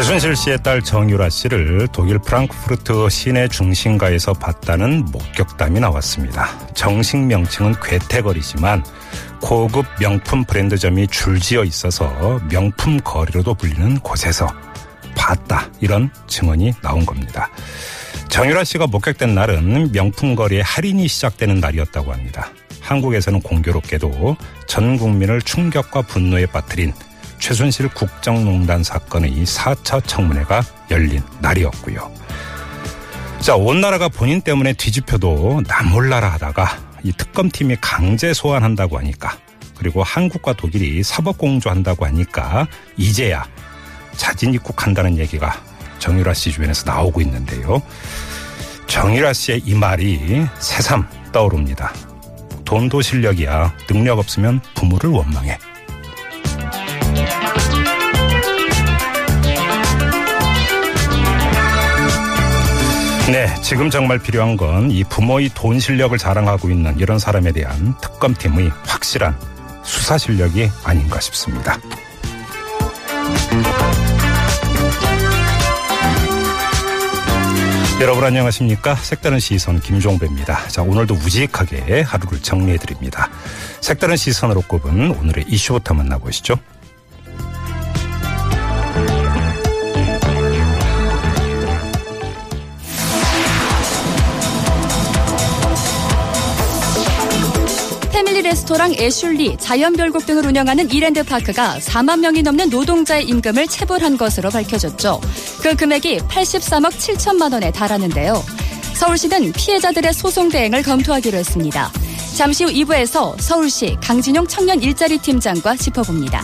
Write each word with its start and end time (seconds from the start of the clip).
최순실 0.00 0.34
씨의 0.34 0.62
딸 0.62 0.80
정유라 0.80 1.28
씨를 1.28 1.86
독일 1.92 2.18
프랑크푸르트 2.20 3.10
시내 3.10 3.48
중심가에서 3.48 4.32
봤다는 4.32 5.04
목격담이 5.12 5.78
나왔습니다. 5.78 6.48
정식 6.72 7.18
명칭은 7.18 7.74
괴테거리지만 7.82 8.82
고급 9.42 9.84
명품 10.00 10.44
브랜드점이 10.44 11.06
줄지어 11.08 11.64
있어서 11.64 12.40
명품 12.50 12.98
거리로도 13.00 13.52
불리는 13.52 13.98
곳에서 13.98 14.46
봤다 15.14 15.68
이런 15.82 16.10
증언이 16.26 16.72
나온 16.82 17.04
겁니다. 17.04 17.50
정유라 18.28 18.64
씨가 18.64 18.86
목격된 18.86 19.34
날은 19.34 19.92
명품 19.92 20.34
거리의 20.34 20.62
할인이 20.62 21.06
시작되는 21.08 21.60
날이었다고 21.60 22.10
합니다. 22.10 22.48
한국에서는 22.80 23.42
공교롭게도 23.42 24.38
전 24.66 24.96
국민을 24.96 25.42
충격과 25.42 26.02
분노에 26.02 26.46
빠뜨린 26.46 26.94
최순실 27.40 27.88
국정농단 27.88 28.84
사건의 28.84 29.44
4차 29.44 30.06
청문회가 30.06 30.62
열린 30.90 31.22
날이었고요. 31.40 32.10
자, 33.40 33.56
온 33.56 33.80
나라가 33.80 34.08
본인 34.08 34.42
때문에 34.42 34.74
뒤집혀도 34.74 35.62
나 35.66 35.82
몰라라 35.82 36.28
하다가 36.34 36.78
이 37.02 37.12
특검팀이 37.12 37.78
강제 37.80 38.34
소환한다고 38.34 38.98
하니까 38.98 39.38
그리고 39.78 40.02
한국과 40.02 40.52
독일이 40.52 41.02
사법공조한다고 41.02 42.04
하니까 42.04 42.68
이제야 42.98 43.46
자진 44.14 44.52
입국한다는 44.52 45.16
얘기가 45.16 45.58
정유라 45.98 46.34
씨 46.34 46.52
주변에서 46.52 46.84
나오고 46.90 47.22
있는데요. 47.22 47.80
정유라 48.86 49.32
씨의 49.32 49.62
이 49.64 49.74
말이 49.74 50.46
새삼 50.58 51.08
떠오릅니다. 51.32 51.94
돈도 52.66 53.00
실력이야. 53.00 53.74
능력 53.86 54.18
없으면 54.18 54.60
부모를 54.74 55.10
원망해. 55.10 55.58
네, 63.30 63.46
지금 63.62 63.90
정말 63.90 64.18
필요한 64.18 64.56
건 64.56 64.90
이 64.90 65.04
부모의 65.04 65.50
돈 65.54 65.78
실력을 65.78 66.16
자랑하고 66.18 66.68
있는 66.70 66.98
이런 66.98 67.18
사람에 67.18 67.52
대한 67.52 67.94
특검팀의 68.00 68.70
확실한 68.84 69.36
수사 69.84 70.18
실력이 70.18 70.68
아닌가 70.84 71.20
싶습니다. 71.20 71.78
여러분 78.00 78.24
안녕하십니까? 78.24 78.94
색다른 78.96 79.38
시선 79.38 79.78
김종배입니다. 79.78 80.66
자, 80.68 80.82
오늘도 80.82 81.14
우직하게 81.14 82.00
하루를 82.00 82.40
정리해 82.40 82.78
드립니다. 82.78 83.28
색다른 83.80 84.16
시선으로 84.16 84.62
꼽은 84.62 85.10
오늘의 85.10 85.44
이슈부터 85.48 85.92
만나보시죠. 85.94 86.56
패밀리 98.40 98.42
레스토랑 98.42 98.94
애슐리, 98.94 99.56
자연별곡 99.58 100.24
등을 100.24 100.46
운영하는 100.46 100.90
이랜드 100.90 101.22
파크가 101.22 101.78
4만 101.78 102.20
명이 102.20 102.42
넘는 102.42 102.70
노동자의 102.70 103.24
임금을 103.26 103.66
체불한 103.66 104.16
것으로 104.16 104.50
밝혀졌죠. 104.50 105.20
그 105.62 105.76
금액이 105.76 106.18
83억 106.20 106.90
7천만 106.90 107.52
원에 107.52 107.70
달하는데요. 107.70 108.42
서울시는 108.94 109.52
피해자들의 109.52 110.12
소송 110.14 110.48
대행을 110.48 110.82
검토하기로 110.82 111.38
했습니다. 111.38 111.92
잠시 112.36 112.64
후 112.64 112.70
2부에서 112.70 113.38
서울시 113.38 113.96
강진용 114.02 114.46
청년 114.46 114.80
일자리 114.80 115.18
팀장과 115.18 115.76
짚어봅니다. 115.76 116.42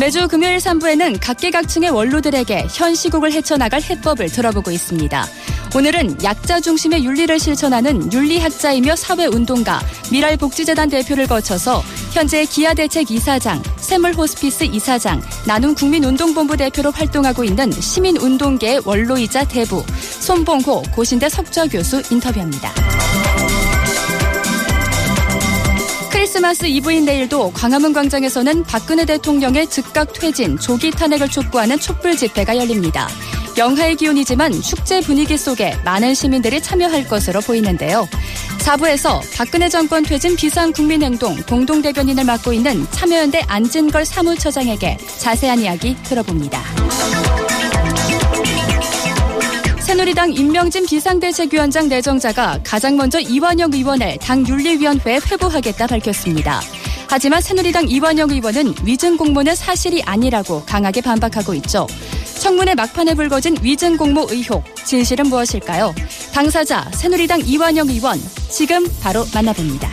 매주 0.00 0.26
금요일 0.28 0.58
3부에는 0.58 1.18
각계각층의 1.20 1.90
원로들에게 1.90 2.68
현 2.70 2.94
시국을 2.94 3.32
헤쳐나갈 3.32 3.82
해법을 3.82 4.28
들어보고 4.28 4.70
있습니다. 4.70 5.26
오늘은 5.74 6.22
약자 6.22 6.60
중심의 6.60 7.04
윤리를 7.04 7.38
실천하는 7.38 8.10
윤리학자이며 8.12 8.96
사회운동가 8.96 9.80
미랄복지재단 10.10 10.88
대표를 10.88 11.26
거쳐서 11.26 11.82
현재 12.12 12.44
기아대책 12.44 13.10
이사장, 13.10 13.62
샘물호스피스 13.76 14.64
이사장, 14.64 15.20
나눔 15.46 15.74
국민운동본부 15.74 16.56
대표로 16.56 16.90
활동하고 16.90 17.44
있는 17.44 17.70
시민운동계의 17.70 18.82
원로이자 18.84 19.44
대부 19.44 19.84
손봉호 20.20 20.82
고신대 20.94 21.28
석좌 21.28 21.66
교수 21.66 22.02
인터뷰합니다. 22.10 22.72
크리스마스 26.38 26.66
이브인 26.66 27.04
내일도 27.04 27.50
광화문 27.50 27.92
광장에서는 27.92 28.62
박근혜 28.62 29.04
대통령의 29.04 29.66
즉각 29.66 30.12
퇴진, 30.12 30.56
조기 30.56 30.92
탄핵을 30.92 31.28
촉구하는 31.28 31.80
촛불 31.80 32.16
집회가 32.16 32.56
열립니다. 32.56 33.08
영하의 33.56 33.96
기온이지만 33.96 34.52
축제 34.62 35.00
분위기 35.00 35.36
속에 35.36 35.76
많은 35.84 36.14
시민들이 36.14 36.60
참여할 36.60 37.08
것으로 37.08 37.40
보이는데요. 37.40 38.08
4부에서 38.60 39.20
박근혜 39.36 39.68
정권 39.68 40.04
퇴진 40.04 40.36
비상국민행동 40.36 41.34
공동대변인을 41.48 42.22
맡고 42.22 42.52
있는 42.52 42.86
참여연대 42.92 43.42
안진걸 43.48 44.04
사무처장에게 44.04 44.96
자세한 45.18 45.58
이야기 45.58 45.96
들어봅니다. 46.04 47.47
새누리당 49.88 50.34
임명진 50.34 50.84
비상대책위원장 50.84 51.88
내정자가 51.88 52.60
가장 52.62 52.98
먼저 52.98 53.18
이완영 53.18 53.72
의원을 53.72 54.18
당 54.18 54.46
윤리위원회에 54.46 55.18
회부하겠다 55.30 55.86
밝혔습니다. 55.86 56.60
하지만 57.08 57.40
새누리당 57.40 57.88
이완영 57.88 58.28
의원은 58.30 58.74
위증 58.84 59.16
공모는 59.16 59.54
사실이 59.54 60.02
아니라고 60.02 60.62
강하게 60.66 61.00
반박하고 61.00 61.54
있죠. 61.54 61.86
청문회 62.38 62.74
막판에 62.74 63.14
불거진 63.14 63.56
위증 63.62 63.96
공모 63.96 64.26
의혹, 64.28 64.62
진실은 64.84 65.28
무엇일까요? 65.28 65.94
당사자 66.34 66.84
새누리당 66.92 67.40
이완영 67.46 67.88
의원 67.88 68.20
지금 68.50 68.86
바로 69.00 69.24
만나봅니다. 69.32 69.88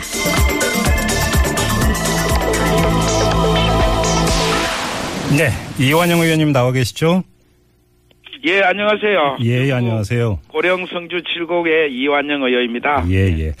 네, 5.38 5.50
이완영 5.78 6.20
의원님 6.20 6.52
나와 6.52 6.70
계시죠? 6.72 7.24
예, 8.46 8.60
안녕하세요. 8.62 9.38
예, 9.42 9.72
안녕하세요. 9.72 10.38
고령 10.48 10.86
성주 10.86 11.16
7곡의 11.16 11.90
이완영 11.90 12.44
의원입니다. 12.44 13.04
예, 13.10 13.26
예. 13.40 13.52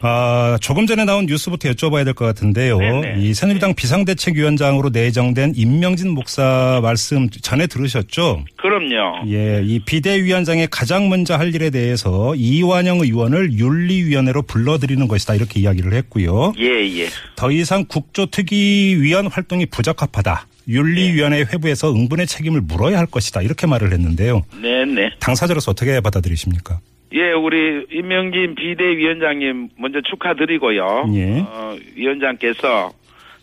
아, 0.00 0.58
조금 0.60 0.84
전에 0.86 1.04
나온 1.04 1.26
뉴스부터 1.26 1.68
여쭤봐야 1.70 2.04
될 2.04 2.12
것 2.14 2.24
같은데요. 2.24 2.78
네네. 2.78 3.20
이 3.20 3.34
새누리당 3.34 3.74
비상대책위원장으로 3.74 4.88
내정된 4.88 5.52
임명진 5.54 6.10
목사 6.10 6.80
말씀 6.82 7.30
전에 7.30 7.68
들으셨죠? 7.68 8.44
그럼요. 8.56 9.30
예, 9.32 9.60
이 9.64 9.78
비대위원장의 9.84 10.66
가장 10.72 11.08
먼저 11.08 11.36
할 11.36 11.54
일에 11.54 11.70
대해서 11.70 12.34
이완영 12.34 12.98
의원을 13.00 13.52
윤리위원회로 13.52 14.42
불러들이는 14.42 15.06
것이다 15.06 15.36
이렇게 15.36 15.60
이야기를 15.60 15.92
했고요. 15.92 16.54
예, 16.58 16.64
예. 16.98 17.06
더 17.36 17.52
이상 17.52 17.84
국조특위위원 17.86 19.28
활동이 19.28 19.66
부적합하다. 19.66 20.46
윤리위원회 20.68 21.44
회부에서 21.52 21.92
응분의 21.92 22.26
책임을 22.26 22.60
물어야 22.62 22.98
할 22.98 23.06
것이다 23.06 23.42
이렇게 23.42 23.66
말을 23.66 23.92
했는데요. 23.92 24.42
네, 24.60 24.84
네. 24.84 25.10
당사자로서 25.20 25.72
어떻게 25.72 26.00
받아들이십니까? 26.00 26.80
예, 27.14 27.32
우리 27.32 27.86
임명진 27.90 28.54
비대위원장님 28.54 29.70
먼저 29.76 30.00
축하드리고요. 30.00 31.10
예. 31.14 31.40
어, 31.40 31.76
위원장께서 31.94 32.90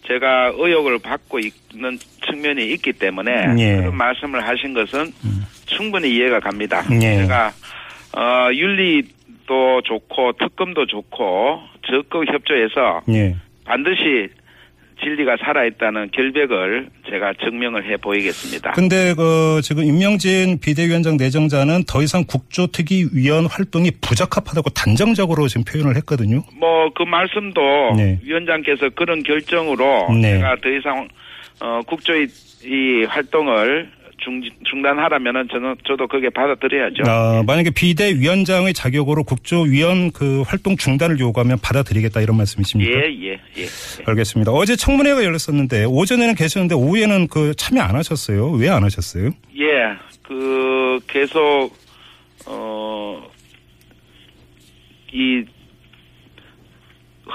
제가 0.07 0.53
의혹을 0.55 0.97
받고 0.99 1.39
있는 1.39 1.99
측면이 2.25 2.71
있기 2.73 2.93
때문에 2.93 3.31
예. 3.59 3.75
그런 3.77 3.95
말씀을 3.95 4.47
하신 4.47 4.73
것은 4.73 5.11
충분히 5.67 6.15
이해가 6.15 6.39
갑니다. 6.39 6.83
예. 6.93 7.17
제가 7.17 7.51
어, 8.17 8.51
윤리도 8.51 9.81
좋고 9.83 10.33
특검도 10.39 10.87
좋고 10.87 11.59
적극 11.87 12.27
협조해서 12.27 13.01
예. 13.09 13.35
반드시 13.65 14.29
진리가 15.01 15.37
살아있다는 15.43 16.11
결백을 16.11 16.89
제가 17.09 17.33
증명을 17.43 17.89
해 17.89 17.97
보이겠습니다. 17.97 18.71
근데 18.71 19.13
그 19.15 19.61
지금 19.63 19.83
임명진 19.83 20.59
비대위원장 20.59 21.17
내정자는 21.17 21.83
더 21.87 22.01
이상 22.03 22.23
국조특위위원 22.25 23.45
활동이 23.45 23.91
부적합하다고 24.01 24.69
단정적으로 24.71 25.47
지금 25.47 25.63
표현을 25.63 25.95
했거든요. 25.97 26.43
뭐 26.59 26.79
그 26.99 27.03
말씀도 27.03 27.61
네. 27.95 28.19
위원장께서 28.23 28.89
그런 28.89 29.23
결정으로 29.23 30.09
네. 30.21 30.33
제가 30.33 30.57
더 30.61 30.69
이상 30.69 31.07
어, 31.61 31.81
국조의 31.87 32.27
이 32.63 33.05
활동을 33.07 33.89
중, 34.19 34.41
중단하라면은 34.65 35.47
저는 35.51 35.75
저도 35.87 36.07
그게 36.07 36.29
받아들여야죠. 36.29 37.03
아, 37.07 37.43
만약에 37.45 37.71
비대위원장의 37.71 38.73
자격으로 38.73 39.23
국조위원 39.23 40.11
그 40.11 40.41
활동 40.43 40.77
중단을 40.77 41.19
요구하면 41.19 41.57
받아들이겠다 41.61 42.21
이런 42.21 42.37
말씀이십니까? 42.37 42.91
예, 42.91 43.03
예, 43.21 43.31
예. 43.33 43.65
알겠습니다. 44.05 44.51
어제 44.51 44.75
청문회가 44.75 45.23
열렸었는데 45.23 45.85
오전에는 45.85 46.35
계셨는데 46.35 46.75
오후에는 46.75 47.27
그 47.27 47.53
참여 47.55 47.81
안 47.81 47.95
하셨어요. 47.95 48.51
왜 48.51 48.69
안 48.69 48.83
하셨어요? 48.83 49.31
예, 49.57 49.65
그 50.23 50.99
계속 51.07 51.71
어, 52.45 53.21
이 55.11 55.43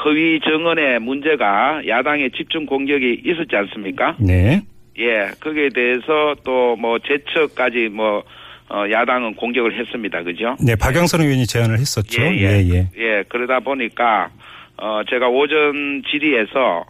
허위 0.05 0.41
정언의 0.41 1.01
문제가 1.01 1.81
야당의 1.87 2.31
집중 2.37 2.67
공격이 2.67 3.23
있었지 3.25 3.55
않습니까? 3.57 4.17
네. 4.19 4.63
예, 4.99 5.31
거기에 5.41 5.69
대해서 5.75 6.35
또 6.45 6.77
뭐 6.77 6.99
제척까지 6.99 7.89
뭐 7.89 8.23
어, 8.69 8.85
야당은 8.91 9.35
공격을 9.35 9.79
했습니다. 9.79 10.23
그죠? 10.23 10.57
네, 10.65 10.75
박영선 10.77 11.21
의원이 11.21 11.47
제안을 11.47 11.79
했었죠. 11.79 12.23
예, 12.23 12.27
예, 12.33 12.43
예. 12.65 12.75
예. 12.75 12.89
예, 12.97 13.25
그러다 13.29 13.61
보니까 13.61 14.31
어 14.77 15.03
제가 15.09 15.29
오전 15.29 16.03
질의에서 16.11 16.85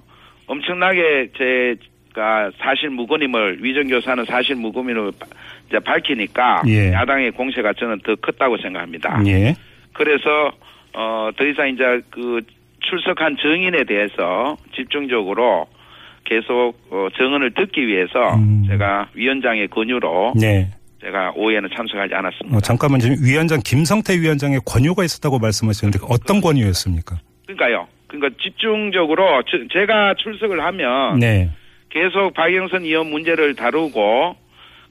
엄청나게 0.47 1.31
제가 1.37 2.51
사실 2.59 2.91
무근임을 2.91 3.59
위정 3.62 3.89
교사는 3.89 4.25
사실 4.25 4.55
무근임을 4.57 5.12
이제 5.69 5.79
밝히니까 5.81 6.62
예. 6.69 6.93
야당의 6.93 7.33
공세가 7.33 7.73
저는 7.75 8.00
더 8.05 8.15
컸다고 8.17 8.57
생각합니다. 8.59 9.21
예. 9.27 9.55
그래서 9.93 10.53
어 10.95 11.31
더 11.37 11.45
이상 11.45 11.69
이제 11.71 12.00
그 12.11 12.41
출석한 12.81 13.37
증인에 13.39 13.85
대해서 13.85 14.57
집중적으로 14.77 15.67
계속 16.25 16.75
어, 16.91 17.09
증언을 17.17 17.53
듣기 17.55 17.87
위해서 17.87 18.35
음. 18.37 18.65
제가 18.69 19.09
위원장의 19.15 19.69
권유로 19.69 20.35
네. 20.41 20.71
제가 21.03 21.32
오후에는 21.37 21.69
참석하지 21.76 22.15
않았습니다. 22.15 22.56
어, 22.56 22.61
잠깐만 22.61 22.99
지금 23.00 23.17
위원장 23.23 23.61
김성태 23.62 24.19
위원장의 24.21 24.61
권유가 24.67 25.05
있었다고 25.05 25.38
말씀하시는데 25.38 25.99
어떤 26.09 26.41
권유였습니까? 26.41 27.17
그러니까요. 27.47 27.87
그러니까 28.06 28.35
집중적으로 28.43 29.43
저- 29.50 29.59
제가 29.73 30.15
출석을 30.15 30.62
하면 30.65 31.19
네. 31.19 31.50
계속 31.91 32.32
박영선 32.35 32.85
의원 32.85 33.11
문제를 33.11 33.55
다루고 33.55 34.37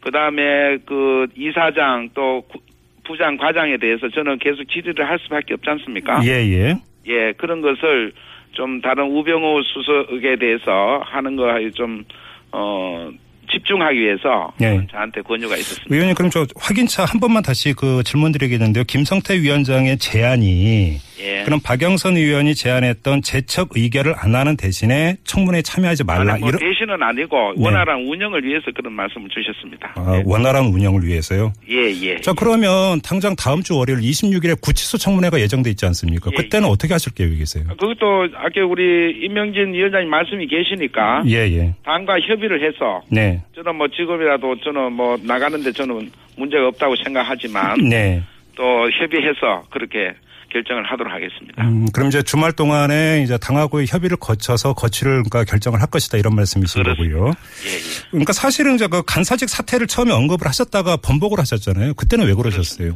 그다음에 0.02 0.78
그 0.86 1.28
이사장 1.36 2.10
또 2.14 2.42
구- 2.48 2.60
부장 3.06 3.36
과장에 3.38 3.78
대해서 3.78 4.08
저는 4.10 4.38
계속 4.40 4.64
질의를 4.70 5.10
할 5.10 5.18
수밖에 5.20 5.56
없지 5.56 5.70
않습니까? 5.70 6.22
예, 6.26 6.30
예. 6.30 6.76
예, 7.08 7.34
그런 7.34 7.62
것을 7.62 8.14
좀 8.54 8.82
다른 8.82 9.06
우병우 9.12 9.62
수석에 9.64 10.38
대해서 10.40 11.02
하는 11.06 11.36
거에 11.36 11.70
좀 11.72 12.04
어, 12.52 13.10
집중하기 13.52 14.00
위해서 14.00 14.54
예. 14.62 14.86
저한테 14.90 15.22
권유가 15.22 15.56
있었습니다. 15.58 15.94
의원님 15.94 16.16
그럼 16.16 16.32
저 16.32 16.46
확인차 16.56 17.06
한 17.06 17.20
번만 17.20 17.44
다시 17.44 17.74
그 17.74 18.02
질문 18.04 18.32
드리겠는데요. 18.32 18.84
김성태 18.86 19.42
위원장의 19.42 19.98
제안이 19.98 20.98
예. 21.20 21.44
그럼 21.44 21.60
박영선 21.64 22.18
의원이 22.18 22.56
제안했던 22.56 23.22
재척 23.22 23.70
의결을 23.76 24.14
안 24.18 24.36
하는 24.36 24.58
대신에 24.58 25.18
청문회에 25.24 25.62
참여하지 25.62 26.04
말라 26.04 26.34
아니, 26.34 26.42
뭐 26.42 26.50
이런 26.50 26.60
대신은 26.60 27.02
아니고 27.02 27.54
네. 27.56 27.66
원활한 27.66 28.06
운영을 28.08 28.44
위해서 28.44 28.66
그런 28.74 28.94
말씀을 28.94 29.30
주셨습니다. 29.30 29.94
아, 29.96 30.22
원활한 30.26 30.66
운영을 30.66 31.06
위해서요. 31.06 31.54
예, 31.70 31.92
예. 32.02 32.20
자 32.22 32.34
그러면 32.34 33.02
당장 33.02 33.36
다음 33.36 33.62
주 33.62 33.78
월요일 33.78 34.00
26일에 34.00 34.60
구치소 34.62 34.98
청문회가 34.98 35.40
예정돼 35.40 35.70
있지 35.72 35.86
않습니까? 35.86 36.32
예, 36.34 36.36
그때는 36.36 36.68
어떻게 36.68 36.94
하실 36.94 37.14
계획이세요? 37.14 37.66
그것도 37.68 38.30
아까 38.36 38.66
우리 38.66 39.12
임명진 39.24 39.74
위원장님 39.74 40.10
말씀이 40.10 40.48
계시니까 40.48 41.24
예, 41.28 41.48
예. 41.52 41.74
당과 41.84 42.20
협의를 42.20 42.66
해서 42.66 43.02
네. 43.10 43.42
저는 43.56 43.76
뭐 43.76 43.88
지금이라도 43.88 44.60
저는 44.62 44.94
뭐 44.94 45.18
나가는데 45.22 45.72
저는 45.72 46.12
문제가 46.38 46.68
없다고 46.68 46.96
생각하지만 47.04 47.78
네. 47.90 48.24
또 48.56 48.64
협의해서 48.92 49.64
그렇게 49.70 50.14
결정을 50.54 50.84
하도록 50.86 51.12
하겠습니다. 51.12 51.64
음, 51.64 51.88
그럼 51.94 52.08
이제 52.10 52.22
주말 52.22 52.52
동안에 52.54 53.22
이제 53.24 53.38
당하고의 53.38 53.88
협의를 53.88 54.18
거쳐서 54.18 54.74
거취를 54.74 55.24
그러니까 55.24 55.44
결정을 55.44 55.82
할 55.82 55.90
것이다 55.90 56.18
이런 56.20 56.36
말씀이신 56.36 56.84
그렇습니다. 56.84 57.16
거고요. 57.18 57.34
예, 57.66 57.70
예. 57.74 58.10
그러니까 58.12 58.34
사실은 58.34 58.76
이제 58.76 58.88
그 58.88 59.02
간사직 59.04 59.50
사태를 59.50 59.88
처음에 59.88 60.12
언급을 60.14 60.48
하셨다가 60.48 60.98
번복을 60.98 61.40
하셨잖아요. 61.40 61.96
그때는 61.96 62.28
왜 62.28 62.34
그러셨어요? 62.34 62.94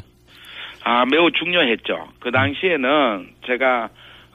아, 0.84 1.04
매우 1.06 1.30
중요했죠. 1.32 2.08
그 2.20 2.32
당시에는 2.32 3.28
제가 3.46 3.90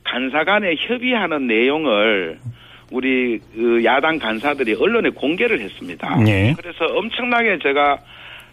간사 0.04 0.44
간에 0.44 0.74
협의하는 0.76 1.46
내용을 1.46 2.38
우리 2.90 3.38
그 3.54 3.82
야당 3.84 4.18
간사들이 4.18 4.74
언론에 4.74 5.08
공개를 5.10 5.60
했습니다. 5.60 6.18
예. 6.26 6.54
그래서 6.56 6.84
엄청나게 6.84 7.58
제가 7.62 7.98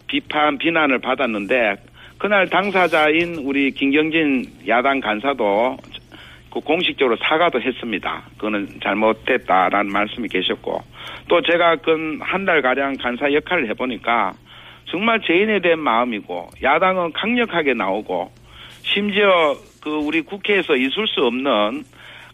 비판, 0.07 0.57
비난을 0.57 0.99
받았는데 0.99 1.75
그날 2.19 2.49
당사자인 2.49 3.35
우리 3.45 3.71
김경진 3.71 4.45
야당 4.67 4.99
간사도 4.99 5.77
그 6.51 6.59
공식적으로 6.59 7.15
사과도 7.15 7.61
했습니다. 7.61 8.23
그거는 8.35 8.67
잘못됐다라는 8.83 9.89
말씀이 9.89 10.27
계셨고 10.27 10.83
또 11.29 11.41
제가 11.41 11.77
그한달 11.77 12.61
가량 12.61 12.97
간사 12.97 13.31
역할을 13.31 13.69
해보니까 13.69 14.33
정말 14.91 15.21
죄인에 15.21 15.61
대한 15.61 15.79
마음이고 15.79 16.49
야당은 16.61 17.13
강력하게 17.13 17.73
나오고 17.73 18.31
심지어 18.83 19.55
그 19.81 19.89
우리 19.89 20.19
국회에서 20.21 20.75
있을 20.75 21.07
수 21.07 21.21
없는 21.21 21.85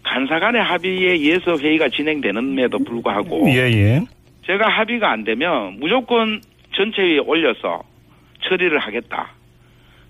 간사 0.02 0.40
간의 0.40 0.64
합의에 0.64 1.12
의해서 1.12 1.58
회의가 1.60 1.90
진행되는데도 1.90 2.80
불구하고 2.80 3.48
예, 3.50 3.70
예. 3.72 4.02
제가 4.48 4.68
합의가 4.68 5.12
안 5.12 5.24
되면 5.24 5.78
무조건 5.80 6.42
전체위에 6.74 7.20
올려서 7.20 7.84
처리를 8.48 8.80
하겠다. 8.80 9.35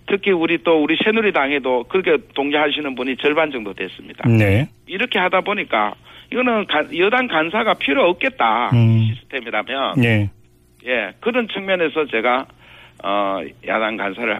특히 0.07 0.31
우리 0.31 0.59
또 0.63 0.81
우리 0.83 0.95
새누리당에도 1.03 1.85
그렇게 1.85 2.17
동의하시는 2.35 2.95
분이 2.95 3.17
절반 3.17 3.51
정도 3.51 3.73
됐습니다. 3.73 4.27
네. 4.29 4.67
이렇게 4.87 5.17
하다 5.19 5.41
보니까 5.41 5.95
이거는 6.31 6.65
가- 6.67 6.85
여당 6.97 7.27
간사가 7.27 7.75
필요 7.75 8.07
없겠다 8.09 8.69
음. 8.73 8.99
시스템이라면 9.15 10.03
예. 10.03 10.29
예 10.87 11.11
그런 11.19 11.47
측면에서 11.47 12.05
제가 12.11 12.45
어 13.03 13.39
야당 13.67 13.97
간사를 13.97 14.39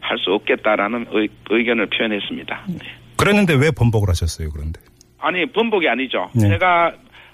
할 0.00 0.18
수 0.18 0.32
없겠다라는 0.34 1.06
의, 1.10 1.28
의견을 1.50 1.86
표현했습니다. 1.86 2.64
네. 2.68 2.78
그랬는데 3.18 3.54
왜 3.54 3.70
번복을 3.76 4.08
하셨어요, 4.10 4.50
그런데? 4.52 4.80
아니 5.18 5.44
번복이 5.46 5.88
아니죠. 5.88 6.30
네. 6.34 6.48
제가 6.48 6.92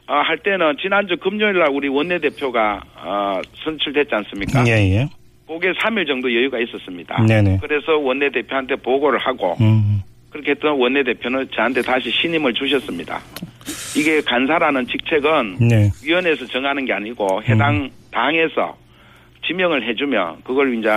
어, 0.09 0.15
할 0.15 0.39
때는 0.39 0.77
지난주 0.81 1.17
금요일 1.19 1.59
날 1.59 1.69
우리 1.71 1.89
원내대표가 1.89 2.81
어, 2.97 3.41
선출됐지 3.65 4.15
않습니까? 4.15 4.65
예, 4.67 4.73
예. 4.97 5.09
그게 5.47 5.73
3일 5.73 6.07
정도 6.07 6.33
여유가 6.33 6.59
있었습니다. 6.61 7.25
네네. 7.27 7.59
그래서 7.61 7.97
원내대표한테 7.99 8.77
보고를 8.77 9.19
하고 9.19 9.57
음. 9.61 10.03
그렇게 10.31 10.53
했던 10.53 10.79
원내대표는 10.79 11.49
저한테 11.55 11.83
다시 11.83 12.11
신임을 12.11 12.55
주셨습니다. 12.55 13.21
이게 13.97 14.21
간사라는 14.23 14.87
직책은 14.87 15.69
네. 15.69 15.91
위원회에서 16.03 16.47
정하는 16.47 16.87
게 16.87 16.93
아니고 16.93 17.43
해당 17.43 17.91
당에서 18.11 18.77
지명을 19.47 19.89
해주면 19.89 20.43
그걸 20.45 20.79
이제 20.79 20.89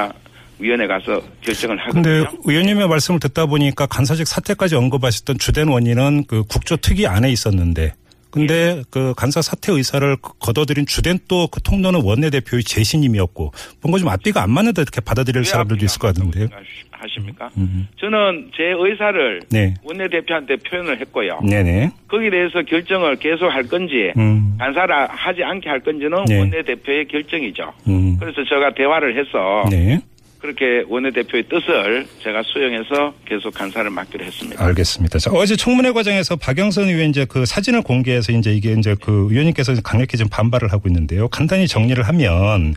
위원회 0.60 0.88
가서 0.88 1.22
결정을 1.42 1.78
근데 1.92 2.20
하거든요. 2.20 2.42
의원님의 2.46 2.88
말씀을 2.88 3.20
듣다 3.20 3.46
보니까 3.46 3.88
간사직 3.88 4.26
사태까지 4.26 4.76
언급하셨던 4.76 5.38
주된 5.38 5.68
원인은 5.68 6.26
그 6.28 6.44
국조 6.44 6.78
특위 6.78 7.06
안에 7.06 7.30
있었는데 7.30 7.94
근데 8.36 8.84
그 8.92 9.14
간사 9.16 9.42
사퇴 9.42 9.72
의사를 9.72 10.18
걷어들인 10.40 10.86
주된 10.86 11.20
또 11.28 11.48
그 11.48 11.62
통로는 11.62 12.02
원내대표의 12.04 12.64
재신임이었고 12.64 13.52
뭔가 13.82 13.98
좀 14.00 14.10
앞뒤가 14.10 14.42
안 14.44 14.52
맞는데 14.52 14.82
이렇게 14.82 15.00
받아들일 15.02 15.40
왜 15.40 15.44
사람들도 15.46 15.86
있을 15.86 16.00
것안 16.00 16.14
같은데요. 16.16 16.48
하십니까? 16.92 17.50
음. 17.58 17.88
저는 18.00 18.52
제 18.56 18.64
의사를 18.76 19.42
네. 19.50 19.74
원내대표한테 19.84 20.56
표현을 20.58 21.00
했고요. 21.02 21.40
네네. 21.48 21.92
거기에 22.08 22.30
대해서 22.30 22.62
결정을 22.64 23.18
계속 23.18 23.48
할 23.48 23.64
건지 23.68 24.12
음. 24.18 24.56
간사를 24.60 24.94
하지 25.10 25.44
않게 25.44 25.70
할 25.70 25.80
건지는 25.82 26.26
네. 26.26 26.40
원내대표의 26.40 27.08
결정이죠. 27.08 27.74
음. 27.88 28.18
그래서 28.20 28.44
제가 28.50 28.74
대화를 28.74 29.18
해서 29.20 29.64
네. 29.70 30.00
그렇게 30.46 30.86
원내대표의 30.88 31.46
뜻을 31.50 32.06
제가 32.22 32.44
수용해서 32.44 33.16
계속 33.26 33.54
간사를 33.54 33.90
맡기로 33.90 34.24
했습니다. 34.26 34.64
알겠습니다. 34.64 35.18
자, 35.18 35.32
어제 35.32 35.56
청문회 35.56 35.92
과정에서 35.92 36.36
박영선 36.36 36.88
의원 36.88 37.10
이제 37.10 37.26
그 37.26 37.46
사진을 37.46 37.82
공개해서 37.82 38.32
이제 38.32 38.54
이게 38.54 38.74
이제 38.74 38.96
그 39.02 39.28
의원님께서 39.32 39.74
강력히 39.84 40.18
좀 40.18 40.28
반발을 40.30 40.72
하고 40.72 40.88
있는데요. 40.88 41.28
간단히 41.30 41.68
정리를 41.68 42.02
하면 42.04 42.76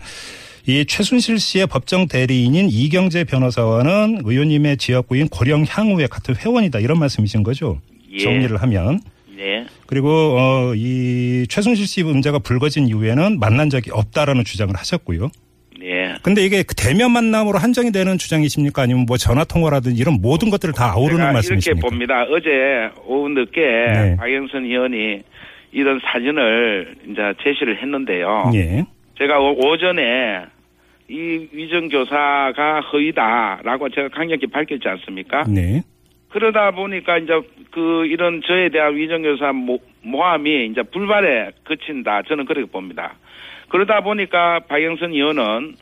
이 0.66 0.84
최순실 0.86 1.38
씨의 1.38 1.66
법정 1.66 2.08
대리인인 2.08 2.68
이경재 2.70 3.24
변호사와는 3.24 4.22
의원님의 4.24 4.78
지역구인 4.78 5.28
고령 5.28 5.66
향후의 5.68 6.08
같은 6.08 6.36
회원이다 6.36 6.78
이런 6.80 6.98
말씀이신 6.98 7.42
거죠. 7.42 7.80
예. 8.10 8.18
정리를 8.18 8.56
하면 8.62 9.00
네. 9.36 9.66
그리고 9.86 10.08
어, 10.38 10.74
이 10.74 11.46
최순실 11.48 11.86
씨 11.86 12.02
문제가 12.02 12.38
불거진 12.38 12.88
이후에는 12.88 13.38
만난 13.38 13.68
적이 13.68 13.90
없다라는 13.92 14.44
주장을 14.44 14.74
하셨고요. 14.74 15.30
네. 16.18 16.22
근데 16.22 16.44
이게 16.44 16.62
그 16.62 16.74
대면 16.74 17.12
만남으로 17.12 17.58
한정이 17.58 17.92
되는 17.92 18.18
주장이십니까? 18.18 18.82
아니면 18.82 19.04
뭐 19.06 19.16
전화 19.16 19.44
통화라든지 19.44 20.00
이런 20.00 20.18
모든 20.20 20.50
것들을 20.50 20.74
다 20.74 20.92
아우르는 20.92 21.16
제가 21.16 21.22
이렇게 21.24 21.32
말씀이십니까? 21.34 21.88
봅니다. 21.88 22.22
어제 22.28 22.90
오후 23.06 23.28
늦게 23.28 23.60
네. 23.60 24.16
박영선 24.16 24.64
의원이 24.64 25.22
이런 25.72 26.00
사진을 26.02 26.94
이제 27.10 27.34
제시를 27.42 27.80
했는데요. 27.82 28.50
예. 28.54 28.84
제가 29.18 29.38
오- 29.40 29.58
오전에 29.58 30.44
이 31.08 31.48
위정 31.52 31.88
교사가 31.88 32.80
허위다라고 32.92 33.88
제가 33.90 34.08
강력히 34.08 34.46
밝혔지 34.46 34.86
않습니까? 34.88 35.44
네. 35.44 35.82
그러다 36.30 36.70
보니까 36.72 37.16
이제 37.18 37.32
그 37.70 38.04
이런 38.06 38.42
저에 38.46 38.68
대한 38.68 38.94
위정 38.96 39.22
교사 39.22 39.52
모, 39.52 39.78
모함이 40.02 40.66
이제 40.66 40.82
불발에 40.82 41.50
그친다. 41.64 42.22
저는 42.28 42.44
그렇게 42.44 42.70
봅니다. 42.70 43.14
그러다 43.68 44.00
보니까 44.02 44.60
박영선 44.68 45.12
의원은 45.12 45.76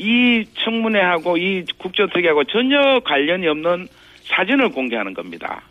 이 0.00 0.46
청문회하고 0.64 1.36
이 1.36 1.62
국조특위하고 1.76 2.44
전혀 2.44 3.00
관련이 3.00 3.46
없는 3.46 3.86
사진을 4.22 4.70
공개하는 4.70 5.12
겁니다. 5.12 5.62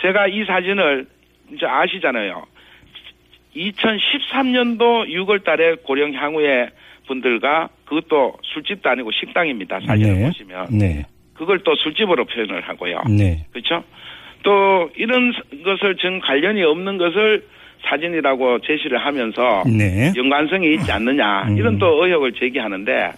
제가 0.00 0.26
이 0.26 0.44
사진을 0.44 1.06
이제 1.52 1.64
아시잖아요. 1.64 2.44
2013년도 3.54 5.08
6월 5.08 5.44
달에 5.44 5.76
고령 5.84 6.14
향후의 6.14 6.70
분들과 7.06 7.68
그것도 7.84 8.38
술집도 8.42 8.90
아니고 8.90 9.12
식당입니다. 9.12 9.78
사진을 9.86 10.14
네. 10.14 10.26
보시면. 10.26 10.66
네. 10.72 11.06
그걸 11.34 11.60
또 11.60 11.76
술집으로 11.76 12.24
표현을 12.24 12.62
하고요. 12.62 13.02
네. 13.08 13.46
그렇죠? 13.52 13.84
또 14.42 14.90
이런 14.96 15.32
것을 15.64 15.96
전 15.96 16.18
관련이 16.18 16.62
없는 16.64 16.98
것을 16.98 17.46
사진이라고 17.84 18.60
제시를 18.60 18.98
하면서 18.98 19.62
네. 19.66 20.12
연관성이 20.16 20.74
있지 20.74 20.90
않느냐 20.90 21.48
음. 21.48 21.56
이런 21.56 21.78
또 21.78 22.04
의혹을 22.04 22.32
제기하는데 22.32 23.12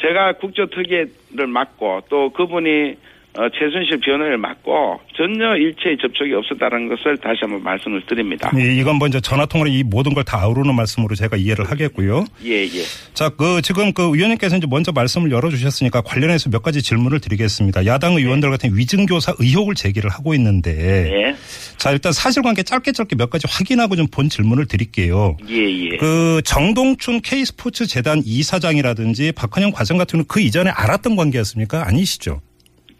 제가 0.00 0.34
국조특위를 0.34 1.46
맡고 1.46 2.02
또 2.08 2.30
그분이 2.30 2.96
어, 3.38 3.48
최순실 3.50 4.00
변호를 4.00 4.38
맡고 4.38 5.00
전혀 5.16 5.56
일체의 5.56 5.98
접촉이 6.00 6.32
없었다는 6.34 6.88
것을 6.88 7.16
다시 7.18 7.40
한번 7.42 7.62
말씀을 7.62 8.02
드립니다. 8.06 8.50
예, 8.58 8.74
이건 8.74 8.98
먼저 8.98 9.20
전화 9.20 9.44
통화로 9.46 9.70
이 9.70 9.82
모든 9.82 10.14
걸 10.14 10.24
다 10.26 10.40
아우르는 10.42 10.74
말씀으로 10.74 11.14
제가 11.14 11.36
이해를 11.36 11.70
하겠고요. 11.70 12.24
예, 12.44 12.64
예. 12.64 12.82
자, 13.14 13.28
그 13.28 13.60
지금 13.62 13.92
그 13.92 14.02
의원님께서 14.02 14.56
이제 14.56 14.66
먼저 14.68 14.90
말씀을 14.90 15.30
열어 15.30 15.50
주셨으니까 15.50 16.00
관련해서 16.00 16.50
몇 16.50 16.62
가지 16.62 16.82
질문을 16.82 17.20
드리겠습니다. 17.20 17.86
야당 17.86 18.14
의원들 18.14 18.50
같은 18.50 18.76
위증교사 18.76 19.34
의혹을 19.38 19.74
제기를 19.76 20.10
하고 20.10 20.34
있는데, 20.34 20.72
네. 20.74 21.36
자 21.76 21.92
일단 21.92 22.12
사실관계 22.12 22.62
짧게 22.64 22.90
짧게 22.92 23.14
몇 23.16 23.30
가지 23.30 23.46
확인하고 23.48 23.94
좀 23.94 24.06
본 24.10 24.28
질문을 24.28 24.66
드릴게요. 24.66 25.36
예, 25.48 25.90
예. 25.90 25.96
그 25.98 26.40
정동춘 26.44 27.20
K스포츠 27.22 27.86
재단 27.86 28.22
이사장이라든지 28.24 29.32
박헌영 29.32 29.72
과장 29.72 29.96
같은 29.98 30.12
경우는 30.18 30.26
그 30.28 30.40
이전에 30.40 30.70
알았던 30.70 31.16
관계였습니까? 31.16 31.86
아니시죠? 31.86 32.40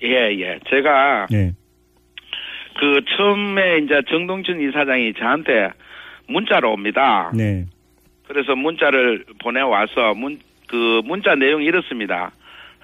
예, 0.02 0.30
예. 0.38 0.58
제가 0.68 1.26
예. 1.32 1.52
그 2.78 3.00
처음에 3.16 3.78
이제 3.78 4.02
정동춘 4.08 4.60
이사장이 4.60 5.14
저한테 5.14 5.70
문자로 6.28 6.72
옵니다. 6.72 7.30
네. 7.34 7.66
그래서 8.28 8.54
문자를 8.54 9.24
보내와서 9.40 10.14
문, 10.14 10.38
그 10.68 11.00
문자 11.04 11.34
내용이 11.34 11.64
이렇습니다. 11.64 12.32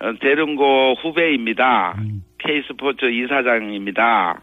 어, 0.00 0.12
대릉고 0.20 0.94
후배입니다. 1.02 1.96
음. 1.98 2.22
K스포츠 2.38 3.06
이사장입니다. 3.06 4.40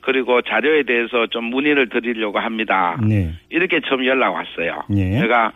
그리고 0.00 0.42
자료에 0.42 0.84
대해서 0.84 1.26
좀 1.26 1.44
문의를 1.44 1.88
드리려고 1.88 2.38
합니다. 2.38 2.98
네. 3.06 3.32
이렇게 3.50 3.80
처음 3.86 4.04
연락 4.04 4.34
왔어요. 4.34 4.82
예. 4.96 5.20
제가 5.20 5.52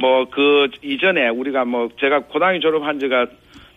뭐 0.00 0.24
그 0.26 0.68
이전에 0.82 1.28
우리가 1.28 1.64
뭐 1.64 1.88
제가 2.00 2.20
고등학교 2.20 2.58
졸업한 2.60 2.98
지가 2.98 3.26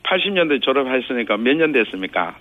80년대 0.05 0.61
졸업했으니까 0.61 1.37
몇 1.37 1.55
년 1.55 1.71
됐습니까? 1.71 2.35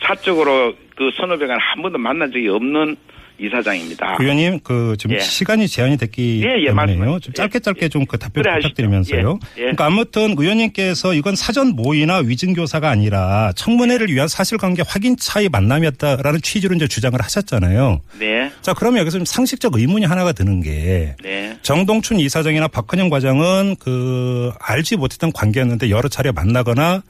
사적으로 0.00 0.74
그 0.96 1.10
선후배가 1.16 1.56
한 1.58 1.82
번도 1.82 1.98
만난 1.98 2.32
적이 2.32 2.48
없는 2.48 2.96
이사장입니다. 3.46 4.16
의원님, 4.20 4.60
그 4.62 4.96
지금 4.98 5.16
예. 5.16 5.20
시간이 5.20 5.66
제한이 5.68 5.96
됐기 5.96 6.42
예, 6.44 6.62
예, 6.62 6.66
때문에요. 6.66 7.18
좀 7.20 7.34
짧게 7.34 7.58
짧게 7.60 7.88
좀 7.88 8.02
그 8.06 8.18
답변 8.18 8.42
그래. 8.42 8.56
부탁드리면서요. 8.56 9.38
예, 9.56 9.58
예. 9.58 9.60
그러니까 9.62 9.86
아무튼 9.86 10.34
의원님께서 10.38 11.14
이건 11.14 11.34
사전 11.36 11.68
모의나 11.68 12.18
위증교사가 12.18 12.90
아니라 12.90 13.52
청문회를 13.56 14.08
위한 14.08 14.28
사실관계 14.28 14.82
확인 14.86 15.16
차이 15.16 15.48
만남이었다라는 15.48 16.42
취지로 16.42 16.74
이제 16.74 16.86
주장을 16.88 17.18
하셨잖아요. 17.20 18.00
네, 18.18 18.50
자, 18.60 18.74
그러면 18.74 19.00
여기서 19.00 19.18
좀 19.18 19.24
상식적 19.24 19.76
의문이 19.76 20.04
하나가 20.04 20.32
드는 20.32 20.60
게 20.62 21.16
네, 21.22 21.56
정동춘 21.62 22.20
이사장이나 22.20 22.68
박헌영 22.68 23.08
과장은 23.08 23.76
그 23.78 24.52
알지 24.60 24.96
못했던 24.96 25.32
관계였는데 25.32 25.90
여러 25.90 26.08
차례 26.08 26.30
만나거나 26.32 27.02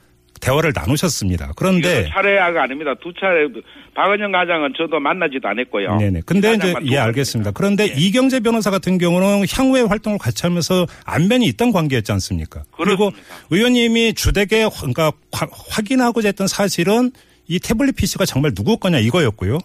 대화를 0.43 0.73
나누셨습니다. 0.75 1.53
그런데 1.55 2.09
차례가 2.09 2.63
아닙니다. 2.63 2.93
두 3.01 3.13
차례 3.19 3.47
박은영 3.95 4.31
과장은 4.31 4.73
저도 4.77 4.99
만나지도 4.99 5.47
않았고요. 5.47 5.97
네네. 5.97 6.21
근데 6.25 6.53
이제 6.55 6.73
예. 6.91 6.97
알겠습니다. 6.97 7.51
그런데 7.51 7.85
예. 7.85 7.93
이경재 7.95 8.41
변호사 8.41 8.69
같은 8.71 8.97
경우는 8.97 9.45
향후의 9.49 9.87
활동을 9.87 10.17
같이 10.19 10.43
하면서 10.45 10.85
안면이 11.05 11.45
있던 11.47 11.71
관계였지 11.71 12.11
않습니까? 12.13 12.63
그리고 12.75 13.11
그렇습니다. 13.11 13.35
의원님이 13.51 14.13
주택에 14.15 14.63
화- 14.63 14.69
그러니까 14.69 15.11
화- 15.31 15.47
확인하고자 15.69 16.29
했던 16.29 16.47
사실은 16.47 17.11
이 17.47 17.59
태블릿 17.59 17.95
PC가 17.95 18.25
정말 18.25 18.53
누구 18.53 18.77
거냐 18.77 18.99
이거였고요. 18.99 19.59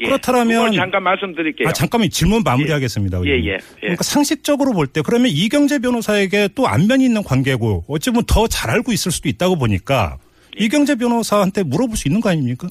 예. 0.00 0.06
그렇다면 0.06 0.72
잠깐 0.72 1.02
말씀드릴게요. 1.02 1.68
아 1.68 1.72
잠깐만 1.72 2.08
질문 2.10 2.42
마무리하겠습니다. 2.44 3.20
예. 3.26 3.30
예, 3.30 3.46
예. 3.54 3.58
그러니까 3.80 4.02
상식적으로 4.02 4.72
볼 4.72 4.86
때 4.86 5.00
그러면 5.04 5.28
이경재 5.28 5.78
변호사에게 5.80 6.48
또 6.54 6.66
안면이 6.68 7.04
있는 7.04 7.22
관계고 7.22 7.84
어찌 7.88 8.10
보면 8.10 8.24
더 8.26 8.46
잘 8.48 8.70
알고 8.70 8.92
있을 8.92 9.10
수도 9.12 9.28
있다고 9.28 9.56
보니까 9.56 10.18
예. 10.60 10.64
이경재 10.64 10.96
변호사한테 10.96 11.62
물어볼 11.62 11.96
수 11.96 12.08
있는 12.08 12.20
거 12.20 12.28
아닙니까? 12.30 12.68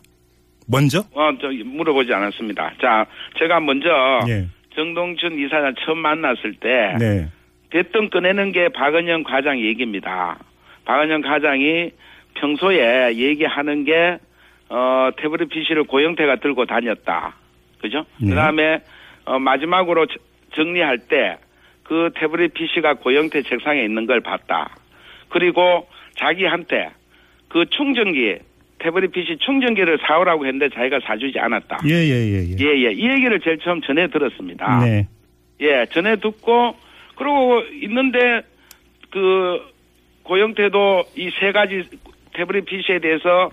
먼저? 0.67 0.99
어, 1.13 1.31
저 1.41 1.47
물어보지 1.65 2.13
않았습니다. 2.13 2.73
자, 2.81 3.05
제가 3.39 3.59
먼저 3.59 3.89
예. 4.29 4.47
정동춘 4.75 5.37
이사장 5.39 5.73
처음 5.85 5.97
만났을 5.99 6.53
때 6.61 6.95
네. 6.99 7.27
대뜸 7.71 8.09
꺼내는 8.09 8.51
게 8.51 8.69
박은영 8.69 9.23
과장 9.23 9.59
얘기입니다. 9.59 10.37
박은영 10.85 11.21
과장이 11.21 11.91
평소에 12.35 13.15
얘기하는 13.15 13.83
게 13.85 14.17
어, 14.73 15.09
태블릿 15.17 15.49
PC를 15.49 15.83
고영태가 15.83 16.37
들고 16.37 16.65
다녔다. 16.65 17.35
그죠? 17.81 18.05
네. 18.21 18.29
그 18.29 18.35
다음에 18.35 18.79
어, 19.25 19.37
마지막으로 19.37 20.05
저- 20.07 20.15
정리할 20.55 20.97
때 21.09 21.37
그 21.83 22.09
태블릿 22.15 22.53
PC가 22.53 22.93
고영태 22.95 23.41
책상에 23.41 23.83
있는 23.83 24.05
걸 24.05 24.21
봤다. 24.21 24.77
그리고 25.27 25.89
자기한테 26.15 26.89
그 27.49 27.65
충전기 27.69 28.37
태블릿 28.79 29.11
PC 29.11 29.37
충전기를 29.41 29.99
사오라고 30.07 30.45
했는데 30.45 30.69
자기가 30.73 31.01
사주지 31.03 31.37
않았다. 31.37 31.79
예, 31.85 31.89
예, 31.91 32.13
예, 32.31 32.47
예. 32.47 32.55
예, 32.61 32.85
예. 32.85 32.91
이 32.93 33.09
얘기를 33.09 33.41
제일 33.41 33.57
처음 33.59 33.81
전해 33.81 34.07
들었습니다. 34.07 34.79
네. 34.85 35.07
예, 35.59 35.85
전에 35.91 36.15
듣고 36.15 36.75
그러고 37.17 37.59
있는데 37.83 38.41
그 39.09 39.59
고영태도 40.23 41.03
이 41.17 41.29
세 41.41 41.51
가지 41.51 41.83
태블릿 42.33 42.65
PC에 42.67 42.99
대해서 42.99 43.51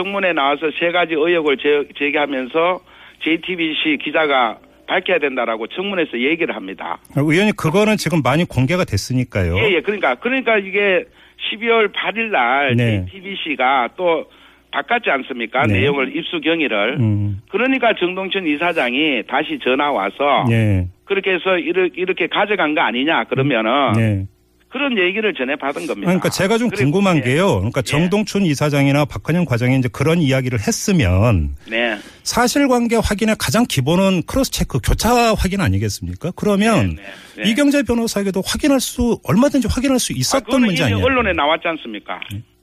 청문회 0.00 0.32
나와서 0.32 0.70
세 0.78 0.90
가지 0.92 1.12
의혹을 1.14 1.58
제, 1.58 1.84
제기하면서 1.98 2.80
JTBC 3.22 3.98
기자가 4.02 4.58
밝혀야 4.86 5.18
된다라고 5.18 5.66
청문회에서 5.68 6.18
얘기를 6.18 6.56
합니다. 6.56 6.98
의원님 7.14 7.54
그거는 7.54 7.96
지금 7.96 8.22
많이 8.22 8.44
공개가 8.44 8.84
됐으니까요. 8.84 9.56
예, 9.58 9.74
예. 9.74 9.80
그러니까 9.82 10.16
그러니까 10.16 10.56
이게 10.58 11.04
12월 11.52 11.92
8일 11.92 12.30
날 12.30 12.74
네. 12.76 13.06
JTBC가 13.10 13.90
또 13.96 14.24
바꿨지 14.72 15.10
않습니까? 15.10 15.66
네. 15.66 15.80
내용을 15.80 16.16
입수 16.16 16.40
경위를. 16.40 16.96
음. 16.98 17.40
그러니까 17.50 17.92
정동춘 17.94 18.46
이사장이 18.46 19.24
다시 19.28 19.58
전화 19.62 19.90
와서 19.90 20.46
예. 20.50 20.88
그렇게 21.04 21.34
해서 21.34 21.58
이렇게, 21.58 22.00
이렇게 22.00 22.26
가져간 22.26 22.74
거 22.74 22.80
아니냐 22.80 23.24
그러면은 23.24 23.92
네. 23.92 24.26
그런 24.70 24.96
얘기를 24.96 25.34
전해 25.34 25.56
받은 25.56 25.86
겁니다. 25.86 26.06
그러니까 26.06 26.28
제가 26.28 26.56
좀 26.56 26.70
궁금한 26.70 27.18
예. 27.18 27.22
게요. 27.22 27.56
그러니까 27.56 27.82
정동춘 27.82 28.46
이사장이나 28.46 29.04
박헌영 29.04 29.44
과장이 29.44 29.76
이제 29.76 29.88
그런 29.92 30.22
이야기를 30.22 30.60
했으면 30.60 31.56
네. 31.68 31.96
사실관계 32.22 32.96
확인의 33.02 33.34
가장 33.38 33.66
기본은 33.68 34.22
cross 34.28 34.52
check 34.52 34.78
교차 34.78 35.34
확인 35.34 35.60
아니겠습니까? 35.60 36.30
그러면 36.36 36.90
네, 36.90 37.02
네, 37.02 37.42
네. 37.42 37.50
이경재 37.50 37.82
변호사에게도 37.82 38.42
확인할 38.46 38.78
수 38.78 39.18
얼마든지 39.24 39.66
확인할 39.68 39.98
수 39.98 40.12
아, 40.12 40.16
있었던 40.16 40.44
그거는 40.44 40.66
문제 40.66 40.84
아니에요? 40.84 41.04
언론에 41.04 41.32
나왔지 41.32 41.66
않습니까? 41.66 42.20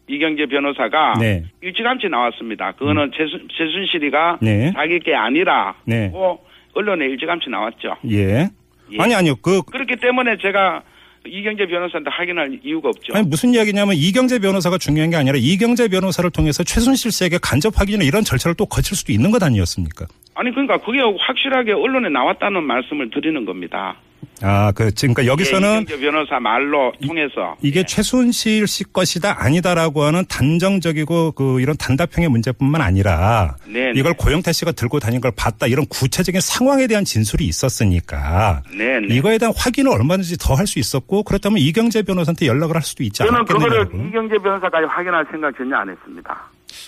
이경재 0.08 0.46
변호사가 0.46 1.16
네. 1.20 1.44
음. 1.44 1.50
일찌감치 1.62 2.08
나왔습니다. 2.08 2.72
그거는 2.72 3.12
최순, 3.18 3.50
최순실이가 3.52 4.38
네. 4.42 4.72
자기 4.74 5.00
게 5.00 5.14
아니라 5.14 5.76
네. 5.84 6.10
고 6.10 6.40
언론에 6.74 7.06
일찌감치 7.08 7.50
나왔죠. 7.50 7.98
예. 8.12 8.50
예. 8.94 8.98
아니 8.98 9.14
아니요. 9.14 9.36
그 9.42 9.62
그렇기 9.64 9.98
때문에 9.98 10.38
제가 10.38 10.84
이경재 11.28 11.68
변호사한테 11.68 12.10
확인할 12.12 12.60
이유가 12.64 12.90
없죠. 12.90 13.14
아니 13.14 13.28
무슨 13.28 13.54
이야기냐면 13.54 13.96
이경재 13.96 14.40
변호사가 14.40 14.78
중요한 14.78 15.10
게 15.10 15.16
아니라 15.16 15.38
이경재 15.38 15.90
변호사를 15.90 16.30
통해서 16.32 16.64
최순실 16.64 17.12
씨에게 17.12 17.38
간접 17.42 17.80
확인이나 17.80 18.04
이런 18.04 18.24
절차를 18.24 18.56
또 18.56 18.66
거칠 18.66 18.96
수도 18.96 19.12
있는 19.12 19.32
것 19.32 19.42
아니었습니까? 19.44 20.06
아니 20.36 20.52
그러니까 20.52 20.78
그게 20.78 21.00
확실하게 21.00 21.74
언론에 21.74 22.10
나왔다는 22.10 22.64
말씀을 22.64 23.10
드리는 23.10 23.46
겁니다. 23.46 23.96
아, 24.42 24.72
그, 24.72 24.94
지금 24.94 25.16
그러니까 25.16 25.32
여기서는 25.34 25.68
예, 25.68 25.82
이경재 25.82 26.00
변호사 26.00 26.40
말로 26.40 26.94
통해서 27.06 27.56
이게 27.62 27.84
최순실 27.84 28.68
씨 28.68 28.84
것이다 28.84 29.44
아니다라고 29.44 30.04
하는 30.04 30.24
단정적이고 30.28 31.32
그 31.32 31.60
이런 31.60 31.76
단답형의 31.78 32.30
문제뿐만 32.30 32.82
아니라 32.82 33.56
네, 33.66 33.92
이걸 33.96 34.14
네. 34.14 34.18
고영태 34.18 34.52
씨가 34.52 34.74
들고 34.74 35.00
다닌 35.00 35.22
걸 35.22 35.32
봤다 35.36 35.66
이런 35.66 35.86
구체적인 35.88 36.40
상황에 36.42 36.86
대한 36.88 37.04
진술이 37.04 37.46
있었으니까 37.46 38.62
네, 38.78 39.00
네. 39.00 39.08
이거에 39.16 39.38
대한 39.40 39.54
확인을 39.58 39.92
얼마든지 39.92 40.38
더 40.38 40.54
할 40.56 40.68
수 40.68 40.80
있었고 40.80 41.24
그렇다면 41.24 41.60
이경재 41.60 42.04
변호사한테 42.04 42.46
연락을 42.48 42.76
할 42.76 42.82
수도 42.84 43.04
있지 43.04 43.20
저는 43.20 43.46
그거를 43.46 43.82
않겠느냐고. 43.82 44.08
이경재 44.10 44.38
변호사까지 44.38 44.86
확인할 44.88 45.26
생각 45.32 45.56
전혀 45.58 45.76
안 45.78 45.90
했습니다. 45.90 46.44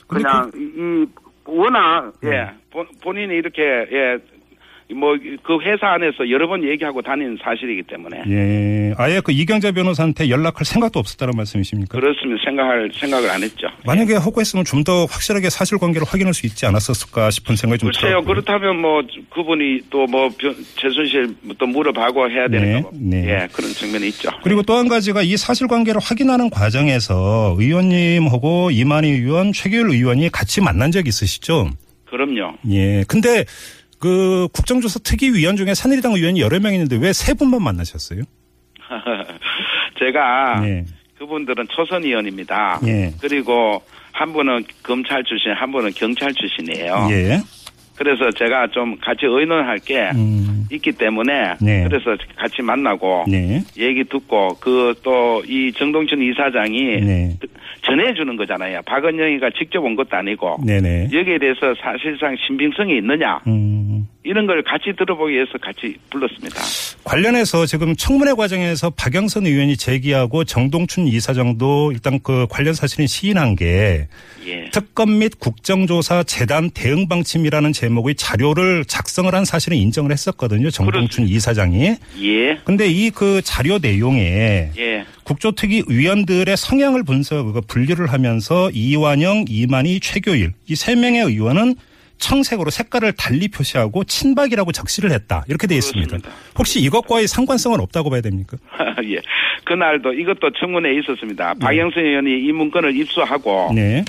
그냥 0.07 0.51
이, 0.55 0.59
이 0.59 1.05
워낙 1.45 2.11
네. 2.21 2.29
예 2.31 2.49
본- 2.71 2.87
본인이 3.01 3.33
이렇게 3.35 3.61
예 3.61 4.17
뭐 4.95 5.13
그 5.43 5.59
회사 5.61 5.87
안에서 5.93 6.29
여러 6.29 6.47
번 6.47 6.63
얘기하고 6.63 7.01
다닌 7.01 7.37
사실이기 7.43 7.83
때문에 7.83 8.23
예, 8.27 8.93
아예 8.97 9.21
그 9.23 9.31
이경재 9.31 9.71
변호사한테 9.71 10.29
연락할 10.29 10.65
생각도 10.65 10.99
없었다는 10.99 11.33
말씀이십니까? 11.37 11.97
그렇습니다. 11.99 12.41
생각할 12.43 12.89
생각을 12.93 13.29
안 13.29 13.43
했죠. 13.43 13.67
만약에 13.85 14.15
허구했으면 14.15 14.65
좀 14.65 14.79
더 14.83 15.05
확실하게 15.05 15.49
사실관계를 15.49 16.07
확인할 16.07 16.33
수 16.33 16.45
있지 16.47 16.65
않았었을까 16.65 17.29
싶은 17.31 17.55
생각이 17.57 17.79
좀 17.79 17.89
글쎄요. 17.91 18.21
들어요. 18.21 18.23
그렇다면 18.25 18.79
뭐 18.81 19.01
그분이 19.29 19.81
또 19.89 20.05
뭐 20.07 20.29
최순실 20.77 21.35
또 21.59 21.67
물어봐고 21.67 22.29
해야 22.31 22.47
되는 22.47 22.73
네, 22.73 22.81
거 22.81 22.89
네. 22.93 23.17
예 23.43 23.47
그런 23.51 23.69
측면이 23.71 24.07
있죠. 24.07 24.29
그리고 24.43 24.63
또 24.63 24.75
한 24.77 24.87
가지가 24.87 25.21
이 25.21 25.35
사실관계를 25.37 25.99
확인하는 26.01 26.49
과정에서 26.49 27.55
의원님하고 27.59 28.71
이만희 28.71 29.09
의원, 29.09 29.51
최규일 29.51 29.89
의원이 29.89 30.29
같이 30.29 30.61
만난 30.61 30.91
적 30.91 31.05
있으시죠? 31.07 31.69
그럼요. 32.05 32.53
예. 32.71 33.03
근데 33.07 33.43
그 33.99 34.47
국정조사 34.53 34.99
특위위원 35.03 35.57
중에 35.57 35.73
새누리당 35.73 36.13
의원이 36.13 36.39
여러 36.41 36.59
명 36.59 36.73
있는데 36.73 36.95
왜 36.97 37.11
세 37.13 37.33
분만 37.33 37.61
만나셨어요? 37.61 38.23
제가 39.99 40.61
예. 40.65 40.85
그분들은 41.17 41.67
초선 41.69 42.03
의원입니다. 42.03 42.79
예. 42.85 43.13
그리고 43.21 43.83
한 44.13 44.31
분은 44.33 44.63
검찰 44.83 45.23
출신, 45.23 45.51
한 45.53 45.71
분은 45.71 45.91
경찰 45.95 46.33
출신이에요. 46.33 47.07
예. 47.11 47.41
그래서 47.99 48.31
제가 48.31 48.67
좀 48.67 48.97
같이 48.99 49.25
의논할 49.25 49.77
게 49.79 50.09
음. 50.15 50.65
있기 50.71 50.93
때문에 50.93 51.55
네. 51.61 51.83
그래서 51.83 52.15
같이 52.37 52.61
만나고 52.61 53.25
네. 53.27 53.61
얘기 53.77 54.03
듣고 54.05 54.55
그 54.59 54.93
또 55.03 55.41
이 55.47 55.71
정동춘 55.73 56.21
이사장이 56.21 57.01
네. 57.01 57.29
전해주는 57.83 58.35
거잖아요. 58.35 58.81
박은영이가 58.85 59.49
직접 59.57 59.83
온 59.83 59.95
것도 59.95 60.15
아니고 60.17 60.57
네네. 60.65 61.09
여기에 61.11 61.37
대해서 61.39 61.73
사실상 61.81 62.35
신빙성이 62.47 62.97
있느냐 62.97 63.39
음. 63.47 64.07
이런 64.29 64.45
걸 64.45 64.61
같이 64.61 64.93
들어보기 64.95 65.33
위해서 65.33 65.53
같이 65.59 65.95
불렀습니다. 66.11 66.61
관련해서 67.03 67.65
지금 67.65 67.95
청문회 67.95 68.33
과정에서 68.33 68.91
박영선 68.91 69.47
의원이 69.47 69.75
제기하고 69.75 70.43
정동춘 70.43 71.07
이사장도 71.07 71.91
일단 71.93 72.19
그 72.21 72.45
관련 72.47 72.75
사실은 72.75 73.07
시인한 73.07 73.55
게 73.55 74.07
예. 74.45 74.69
특검 74.71 75.17
및 75.17 75.39
국정조사 75.39 76.21
재단 76.23 76.69
대응 76.69 77.07
방침이라는 77.07 77.73
제목의 77.73 78.13
자료를 78.15 78.85
작성을 78.85 79.33
한 79.33 79.45
사실은 79.45 79.77
인정을 79.77 80.11
했었거든요. 80.11 80.69
정동춘 80.69 81.27
이사장이. 81.27 81.95
예. 82.21 82.57
근데 82.63 82.87
이 82.87 83.09
그 83.09 83.41
자료 83.43 83.79
내용에 83.79 84.69
예. 84.77 85.05
국조특위 85.23 85.85
위원들의 85.87 86.55
성향을 86.55 87.03
분석, 87.03 87.65
분류를 87.67 88.13
하면서 88.13 88.69
이완영, 88.69 89.45
이만희, 89.49 89.99
최교일 90.01 90.53
이 90.69 90.75
세 90.75 90.93
명의 90.93 91.21
의원은 91.21 91.75
청색으로 92.19 92.69
색깔을 92.69 93.13
달리 93.13 93.47
표시하고 93.47 94.03
친박이라고 94.03 94.71
적시를 94.71 95.11
했다. 95.11 95.43
이렇게 95.47 95.67
돼 95.67 95.75
있습니다. 95.75 96.17
그렇습니다. 96.17 96.29
혹시 96.57 96.79
이것과의 96.81 97.27
상관성은 97.27 97.79
없다고 97.79 98.09
봐야 98.09 98.21
됩니까? 98.21 98.57
예. 99.05 99.19
그날도 99.65 100.13
이것도 100.13 100.51
청문회에 100.59 100.99
있었습니다. 100.99 101.53
박영선 101.61 102.03
의원이 102.03 102.45
이 102.45 102.51
문건을 102.51 102.95
입수하고 102.95 103.71
네. 103.73 104.03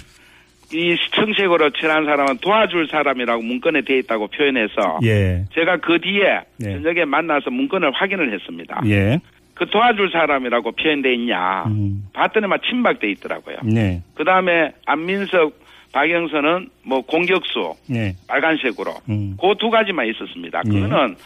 이 0.72 0.96
청색으로 1.14 1.70
칠한 1.70 2.04
사람은 2.04 2.38
도와줄 2.38 2.88
사람이라고 2.90 3.42
문건에 3.42 3.82
돼 3.82 3.98
있다고 3.98 4.28
표현해서 4.28 5.00
예. 5.02 5.44
제가 5.54 5.78
그 5.78 6.00
뒤에 6.00 6.40
네. 6.58 6.74
저녁에 6.74 7.04
만나서 7.04 7.50
문건을 7.50 7.92
확인을 7.92 8.32
했습니다. 8.32 8.80
예. 8.86 9.18
그 9.54 9.66
도와줄 9.66 10.10
사람이라고 10.10 10.72
표현돼 10.72 11.12
있냐? 11.14 11.64
음. 11.66 12.08
봤더니 12.14 12.46
막 12.46 12.62
친박돼 12.62 13.10
있더라고요. 13.10 13.58
네. 13.64 14.02
그 14.14 14.24
다음에 14.24 14.72
안민석, 14.86 15.59
박영선은 15.92 16.68
뭐 16.84 17.00
공격수 17.02 17.74
네. 17.86 18.14
빨간색으로 18.26 18.94
음. 19.08 19.36
그두 19.40 19.70
가지만 19.70 20.06
있었습니다. 20.08 20.62
예. 20.66 20.70
그거는 20.70 21.16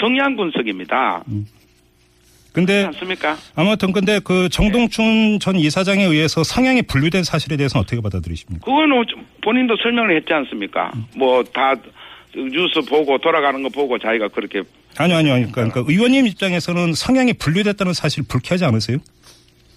성향 0.00 0.36
분석입니다. 0.36 1.22
근데 2.52 2.82
그렇지 2.82 2.96
않습니까? 2.98 3.36
아무튼 3.56 3.92
근데 3.92 4.20
그 4.22 4.48
정동춘 4.48 5.40
전 5.40 5.56
이사장에 5.56 6.04
의해서 6.04 6.44
성향이 6.44 6.82
분류된 6.82 7.24
사실에 7.24 7.56
대해서는 7.56 7.82
어떻게 7.82 8.00
받아들이십니까? 8.00 8.64
그거는 8.64 9.04
좀 9.08 9.26
본인도 9.42 9.76
설명을 9.82 10.16
했지 10.16 10.32
않습니까? 10.32 10.92
뭐다 11.16 11.74
뉴스 12.36 12.80
보고 12.88 13.18
돌아가는 13.18 13.60
거 13.62 13.68
보고 13.68 13.98
자기가 13.98 14.28
그렇게 14.28 14.62
아니요, 14.96 15.16
아니요. 15.16 15.32
그러니까, 15.34 15.52
그러니까 15.52 15.84
의원님 15.88 16.26
입장에서는 16.26 16.94
성향이 16.94 17.32
분류됐다는 17.34 17.92
사실 17.92 18.22
불쾌하지 18.28 18.64
않으세요? 18.64 18.98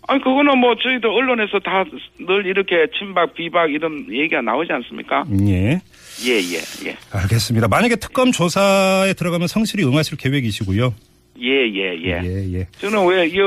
아니 0.07 0.21
그거는 0.21 0.57
뭐 0.57 0.75
저희도 0.75 1.09
언론에서 1.13 1.59
다 1.59 1.83
늘 2.19 2.45
이렇게 2.45 2.87
친박 2.97 3.33
비박 3.33 3.71
이런 3.71 4.05
얘기가 4.11 4.41
나오지 4.41 4.71
않습니까? 4.73 5.23
예. 5.47 5.79
예 6.25 6.31
예, 6.31 6.89
예. 6.89 6.95
알겠습니다. 7.11 7.67
만약에 7.67 7.95
특검 7.95 8.31
조사에 8.31 9.13
들어가면 9.13 9.47
성실히 9.47 9.83
응하실 9.85 10.17
계획이시고요. 10.17 10.93
예, 11.39 11.49
예, 11.49 11.95
예. 12.03 12.21
예, 12.23 12.53
예. 12.59 12.67
저는 12.79 13.05
왜, 13.07 13.27
이, 13.27 13.37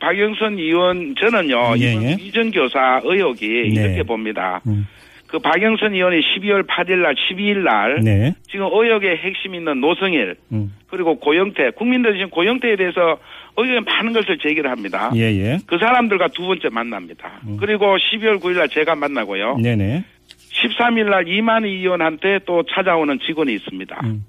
박영선 0.00 0.58
의원, 0.58 1.14
저는요, 1.18 1.78
예, 1.78 1.94
예. 1.94 2.16
이전 2.20 2.50
교사 2.50 3.00
의혹이 3.04 3.46
네. 3.74 3.82
이렇게 3.82 4.02
봅니다. 4.02 4.60
음. 4.66 4.86
그 5.26 5.38
박영선 5.40 5.94
의원이 5.94 6.20
12월 6.20 6.66
8일 6.66 6.98
날, 6.98 7.14
12일 7.14 7.58
날, 7.64 8.00
네. 8.02 8.32
지금 8.48 8.66
의혹의 8.66 9.16
핵심 9.16 9.54
있는 9.54 9.80
노성일, 9.80 10.36
음. 10.52 10.72
그리고 10.88 11.18
고영태, 11.18 11.70
국민들이 11.72 12.14
지금 12.18 12.30
고영태에 12.30 12.76
대해서 12.76 13.18
의혹에 13.56 13.80
많은 13.80 14.12
것을 14.12 14.38
제기를 14.38 14.70
합니다. 14.70 15.10
예, 15.16 15.22
예. 15.22 15.58
그 15.66 15.78
사람들과 15.78 16.28
두 16.28 16.46
번째 16.46 16.68
만납니다. 16.70 17.40
그리고 17.58 17.96
12월 17.96 18.38
9일 18.40 18.58
날 18.58 18.68
제가 18.68 18.94
만나고요. 18.94 19.56
네네. 19.62 20.04
13일 20.52 21.10
날 21.10 21.26
이만희 21.28 21.68
의원한테 21.70 22.40
또 22.46 22.62
찾아오는 22.62 23.18
직원이 23.26 23.52
있습니다. 23.54 24.00
음. 24.04 24.24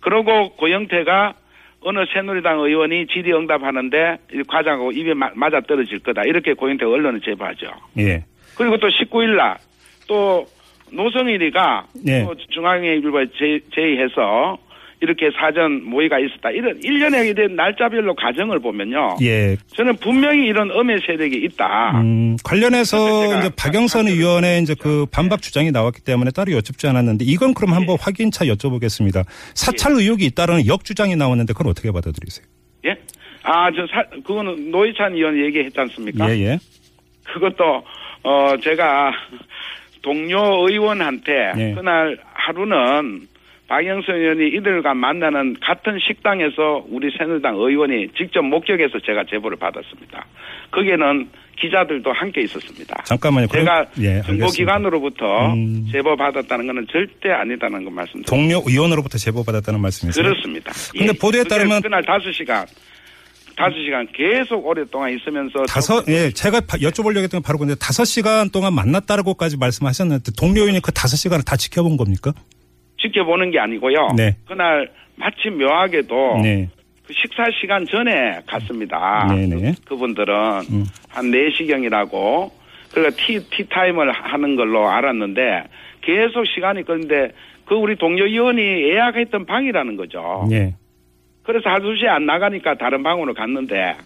그러고 0.00 0.50
고영태가 0.56 1.34
어느 1.82 1.98
새누리당 2.12 2.60
의원이 2.60 3.06
질의응답하는데 3.08 4.16
이 4.32 4.42
과장하고 4.48 4.92
입에 4.92 5.14
마- 5.14 5.30
맞아 5.34 5.60
떨어질 5.60 5.98
거다. 6.00 6.22
이렇게 6.24 6.54
고영태가 6.54 6.90
언론에 6.90 7.20
제보하죠. 7.24 7.66
예. 7.98 8.24
그리고 8.56 8.78
또 8.78 8.88
19일 8.88 9.36
날 9.36 9.56
또 10.06 10.46
노성일이가 10.90 11.86
네. 12.04 12.24
또 12.24 12.34
중앙일보에 12.50 13.26
제- 13.38 13.60
제의해서 13.74 14.58
이렇게 15.00 15.28
사전 15.38 15.82
모의가 15.84 16.18
있었다. 16.18 16.50
이런 16.50 16.78
일련에 16.82 17.34
대한 17.34 17.56
날짜별로 17.56 18.14
과정을 18.14 18.58
보면요. 18.60 19.16
예. 19.22 19.54
저는 19.76 19.96
분명히 19.96 20.46
이런 20.46 20.70
음의 20.70 21.00
세력이 21.04 21.36
있다. 21.44 22.00
음, 22.00 22.36
관련해서 22.42 23.38
이제 23.38 23.50
박영선 23.54 24.06
의원의 24.08 24.62
이제 24.62 24.74
그 24.78 25.04
반박 25.10 25.42
주장이 25.42 25.72
나왔기 25.72 26.00
때문에 26.04 26.30
따로 26.30 26.52
여쭙지 26.52 26.86
않았는데 26.86 27.24
이건 27.26 27.52
그럼 27.52 27.70
예. 27.70 27.74
한번 27.74 27.96
확인차 28.00 28.46
여쭤보겠습니다. 28.46 29.24
사찰 29.54 29.92
의혹이 29.92 30.24
있다는 30.26 30.66
역주장이 30.66 31.16
나왔는데 31.16 31.52
그걸 31.52 31.68
어떻게 31.70 31.90
받아들이세요? 31.90 32.46
예? 32.86 32.96
아, 33.42 33.70
저 33.72 33.86
사, 33.88 34.02
그거는 34.24 34.70
노희찬 34.70 35.12
의원 35.14 35.36
얘기했지 35.44 35.78
않습니까? 35.80 36.30
예, 36.30 36.38
예. 36.52 36.58
그것도 37.24 37.84
어 38.22 38.56
제가 38.62 39.12
동료 40.04 40.68
의원한테 40.68 41.52
네. 41.56 41.74
그날 41.74 42.18
하루는 42.34 43.22
박영선 43.66 44.14
의원이 44.16 44.48
이들과 44.48 44.92
만나는 44.92 45.56
같은 45.60 45.98
식당에서 46.06 46.84
우리 46.90 47.10
새누리당 47.16 47.56
의원이 47.56 48.08
직접 48.16 48.42
목격해서 48.42 48.98
제가 49.00 49.24
제보를 49.30 49.56
받았습니다. 49.56 50.26
거기에는 50.70 51.28
기자들도 51.58 52.12
함께 52.12 52.42
있었습니다. 52.42 53.02
잠깐만요. 53.04 53.46
제가 53.46 53.86
예, 54.00 54.20
정보기관으로부터 54.22 55.54
음. 55.54 55.86
제보 55.90 56.14
받았다는 56.16 56.66
것은 56.66 56.86
절대 56.92 57.30
아니다는 57.30 57.84
거 57.84 57.90
말씀드립니다. 57.90 58.30
동료 58.30 58.62
의원으로부터 58.66 59.16
제보 59.16 59.42
받았다는 59.44 59.80
말씀이세요? 59.80 60.22
그렇습니다. 60.22 60.72
근데 60.92 61.12
보도에 61.18 61.44
그게 61.44 61.54
따르면- 61.56 61.82
그날 61.82 62.02
다섯 62.04 62.30
시간 62.32 62.66
다섯 63.56 63.74
시간 63.84 64.06
계속 64.12 64.66
오랫동안 64.66 65.12
있으면서 65.14 65.62
다섯, 65.68 66.04
예, 66.08 66.30
제가 66.30 66.60
바- 66.60 66.76
여쭤보려고 66.78 67.22
했던 67.22 67.40
게 67.40 67.46
바로 67.46 67.58
근데 67.58 67.74
다섯 67.76 68.04
시간 68.04 68.50
동안 68.50 68.74
만났다고까지 68.74 69.58
말씀하셨는데 69.58 70.32
동료 70.38 70.62
의원이 70.62 70.80
그 70.80 70.92
다섯 70.92 71.16
시간을 71.16 71.44
다 71.44 71.56
지켜본 71.56 71.96
겁니까? 71.96 72.32
지켜보는 73.00 73.50
게 73.50 73.58
아니고요. 73.58 74.08
네. 74.16 74.36
그날 74.46 74.90
마침 75.16 75.58
묘하게도 75.58 76.40
네. 76.42 76.68
그 77.06 77.12
식사 77.12 77.44
시간 77.60 77.86
전에 77.86 78.40
갔습니다. 78.46 79.26
네네. 79.28 79.74
그, 79.84 79.96
분들은 79.96 80.34
음. 80.70 80.86
한 81.08 81.30
4시경이라고 81.30 82.50
그러니까 82.92 83.16
티, 83.22 83.38
티타임을 83.50 84.10
하는 84.12 84.56
걸로 84.56 84.88
알았는데 84.88 85.64
계속 86.00 86.44
시간이 86.46 86.84
끌는데 86.84 87.32
그 87.66 87.74
우리 87.74 87.96
동료 87.96 88.24
의원이 88.26 88.60
예약했던 88.60 89.46
방이라는 89.46 89.96
거죠. 89.96 90.46
예. 90.52 90.74
그래서 91.44 91.68
2시에 91.70 92.06
안 92.06 92.26
나가니까 92.26 92.74
다른 92.74 93.02
방으로 93.02 93.34
갔는데 93.34 93.96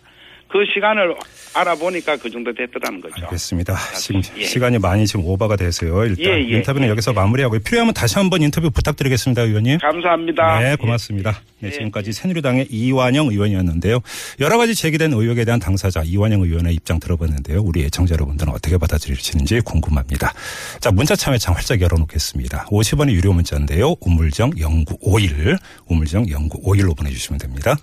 그 0.48 0.64
시간을 0.72 1.14
알아보니까 1.54 2.16
그 2.16 2.30
정도 2.30 2.52
됐더라는 2.54 3.00
거죠. 3.00 3.14
알겠습니다. 3.24 3.76
지금 3.96 4.22
예. 4.36 4.44
시간이 4.44 4.78
많이 4.78 5.06
지금 5.06 5.24
오버가 5.26 5.56
돼서요. 5.56 6.04
일단 6.04 6.24
예, 6.24 6.38
예, 6.38 6.56
인터뷰는 6.56 6.86
예, 6.86 6.90
여기서 6.90 7.10
예. 7.10 7.14
마무리하고요. 7.14 7.60
필요하면 7.60 7.92
다시 7.94 8.14
한번 8.16 8.42
인터뷰 8.42 8.70
부탁드리겠습니다, 8.70 9.42
의원님. 9.42 9.78
감사합니다. 9.78 10.60
네, 10.60 10.76
고맙습니다. 10.76 11.42
네, 11.60 11.68
예. 11.68 11.72
지금까지 11.72 12.12
새누리당의 12.12 12.68
이완영 12.70 13.26
의원이었는데요. 13.28 14.00
여러 14.40 14.56
가지 14.56 14.74
제기된 14.74 15.12
의혹에 15.12 15.44
대한 15.44 15.60
당사자 15.60 16.02
이완영 16.02 16.42
의원의 16.42 16.74
입장 16.74 16.98
들어봤는데요. 16.98 17.60
우리 17.60 17.84
애청자 17.84 18.14
여러분들은 18.14 18.52
어떻게 18.52 18.78
받아들이시는지 18.78 19.60
궁금합니다. 19.60 20.32
자, 20.80 20.90
문자 20.90 21.14
참여창 21.14 21.54
활짝 21.54 21.80
열어놓겠습니다. 21.80 22.66
50원의 22.66 23.12
유료 23.12 23.32
문자인데요. 23.32 23.96
우물정 24.00 24.52
0951, 24.56 25.58
우물정 25.88 26.26
0951로 26.26 26.96
보내주시면 26.96 27.38
됩니다. 27.38 27.76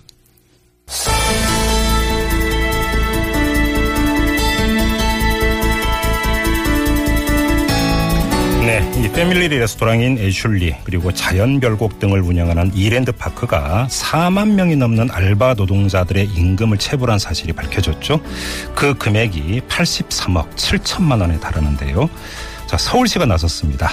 패밀리 9.16 9.48
레스토랑인 9.48 10.18
애슐리 10.18 10.74
그리고 10.84 11.10
자연 11.10 11.58
별곡 11.58 11.98
등을 11.98 12.20
운영하는 12.20 12.70
이랜드 12.74 13.12
파크가 13.12 13.86
4만 13.88 14.50
명이 14.50 14.76
넘는 14.76 15.10
알바 15.10 15.54
노동자들의 15.54 16.26
임금을 16.26 16.76
체불한 16.76 17.18
사실이 17.18 17.54
밝혀졌죠. 17.54 18.20
그 18.74 18.92
금액이 18.92 19.62
83억 19.70 20.54
7천만 20.56 21.22
원에 21.22 21.40
달하는데요. 21.40 22.10
자, 22.66 22.76
서울시가 22.76 23.24
나섰습니다. 23.24 23.92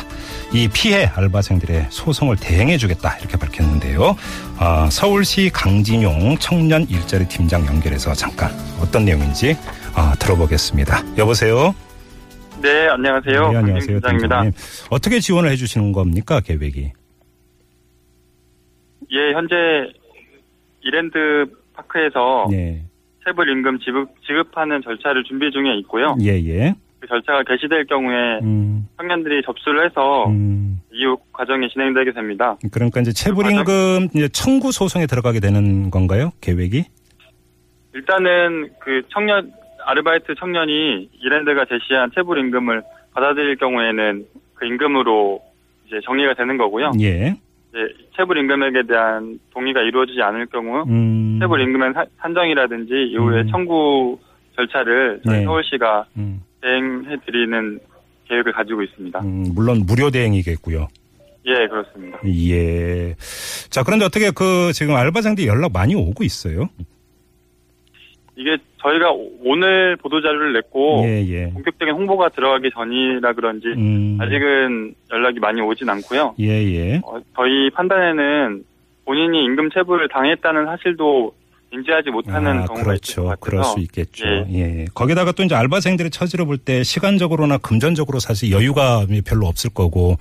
이 0.51 0.67
피해 0.67 1.05
알바생들의 1.05 1.87
소송을 1.89 2.35
대행해주겠다 2.35 3.19
이렇게 3.19 3.37
밝혔는데요. 3.37 4.17
아, 4.57 4.89
서울시 4.91 5.49
강진용 5.53 6.37
청년 6.39 6.85
일자리 6.89 7.29
팀장 7.29 7.65
연결해서 7.65 8.13
잠깐 8.13 8.53
어떤 8.81 9.05
내용인지 9.05 9.55
아, 9.93 10.15
들어보겠습니다. 10.19 11.01
여보세요. 11.17 11.73
네, 12.63 12.87
안녕하세요. 12.87 13.51
네, 13.51 13.57
안녕하세요. 13.57 13.99
김장입니다. 13.99 14.41
팀장님. 14.43 14.51
어떻게 14.89 15.19
지원을 15.19 15.49
해주시는 15.51 15.91
겁니까 15.91 16.39
계획이? 16.39 16.93
예, 19.11 19.33
현재 19.33 19.55
이랜드 20.81 21.17
파크에서 21.73 22.47
예, 22.53 22.81
체불 23.25 23.49
임금 23.49 23.79
지급, 23.79 24.09
지급하는 24.25 24.81
절차를 24.81 25.25
준비 25.25 25.51
중에 25.51 25.75
있고요. 25.79 26.15
예, 26.21 26.29
예. 26.47 26.73
그 27.01 27.07
절차가 27.07 27.43
개시될 27.43 27.85
경우에 27.87 28.39
음, 28.43 28.87
청년들이 28.95 29.41
접수를 29.45 29.85
해서 29.85 30.27
음. 30.29 30.79
이후 30.93 31.17
과정이 31.33 31.67
진행되게 31.67 32.13
됩니다. 32.13 32.55
그러니까 32.71 33.01
이제 33.01 33.11
체불임금 33.11 34.07
이제 34.15 34.29
청구 34.29 34.71
소송에 34.71 35.05
들어가게 35.05 35.41
되는 35.41 35.91
건가요? 35.91 36.31
계획이? 36.39 36.85
일단은 37.93 38.69
그 38.79 39.01
청년 39.09 39.51
아르바이트 39.85 40.35
청년이 40.39 41.09
이랜드가 41.21 41.65
제시한 41.65 42.11
체불 42.15 42.39
임금을 42.39 42.81
받아들일 43.13 43.57
경우에는 43.57 44.25
그 44.55 44.65
임금으로 44.65 45.41
이제 45.87 45.99
정리가 46.05 46.33
되는 46.35 46.57
거고요. 46.57 46.91
예. 47.01 47.35
이제 47.69 47.79
체불 48.15 48.37
임금액에 48.39 48.83
대한 48.87 49.39
동의가 49.53 49.81
이루어지지 49.81 50.21
않을 50.21 50.45
경우 50.47 50.83
음. 50.87 51.37
체불 51.41 51.61
임금의 51.61 51.93
사- 51.93 52.05
산정이라든지 52.19 52.93
이후에 53.11 53.41
음. 53.41 53.47
청구 53.49 54.19
절차를 54.55 55.21
저희 55.25 55.39
네. 55.39 55.43
서울시가 55.45 56.05
음, 56.17 56.41
대행해 56.61 57.17
드리는 57.25 57.79
계획을 58.29 58.51
가지고 58.53 58.83
있습니다. 58.83 59.19
음, 59.21 59.45
물론 59.55 59.83
무료 59.87 60.09
대행이겠고요. 60.11 60.87
예, 61.45 61.67
그렇습니다. 61.67 62.19
예. 62.25 63.15
자, 63.69 63.83
그런데 63.83 64.05
어떻게 64.05 64.31
그 64.31 64.71
지금 64.73 64.95
알바생들이 64.95 65.47
연락 65.47 65.73
많이 65.73 65.93
오고 65.95 66.23
있어요? 66.23 66.69
이게 68.35 68.57
저희가 68.81 69.11
오- 69.11 69.31
오늘 69.43 69.95
보도 69.97 70.21
자료를 70.21 70.53
냈고 70.53 71.03
예, 71.05 71.23
예. 71.27 71.49
본격적인 71.53 71.93
홍보가 71.93 72.29
들어가기 72.29 72.71
전이라 72.73 73.33
그런지 73.33 73.67
음. 73.67 74.17
아직은 74.19 74.95
연락이 75.11 75.39
많이 75.39 75.61
오진 75.61 75.87
않고요. 75.89 76.35
예, 76.39 76.47
예. 76.47 77.01
어, 77.05 77.19
저희 77.35 77.69
판단에는 77.69 78.63
본인이 79.05 79.43
임금 79.45 79.69
체불을 79.71 80.07
당했다는 80.09 80.65
사실도 80.65 81.33
인지하지 81.71 82.09
못하는 82.11 82.59
아, 82.59 82.65
경우가 82.65 82.83
그렇죠. 82.83 83.33
그럴 83.39 83.63
수 83.63 83.79
있겠죠. 83.79 84.25
예. 84.27 84.45
예. 84.53 84.85
거기다가 84.93 85.31
또 85.31 85.43
이제 85.43 85.55
알바생들의 85.55 86.11
처지를 86.11 86.45
볼 86.45 86.57
때 86.57 86.83
시간적으로나 86.83 87.57
금전적으로 87.57 88.19
사실 88.19 88.51
여유가 88.51 89.05
별로 89.25 89.47
없을 89.47 89.71
거고 89.73 90.17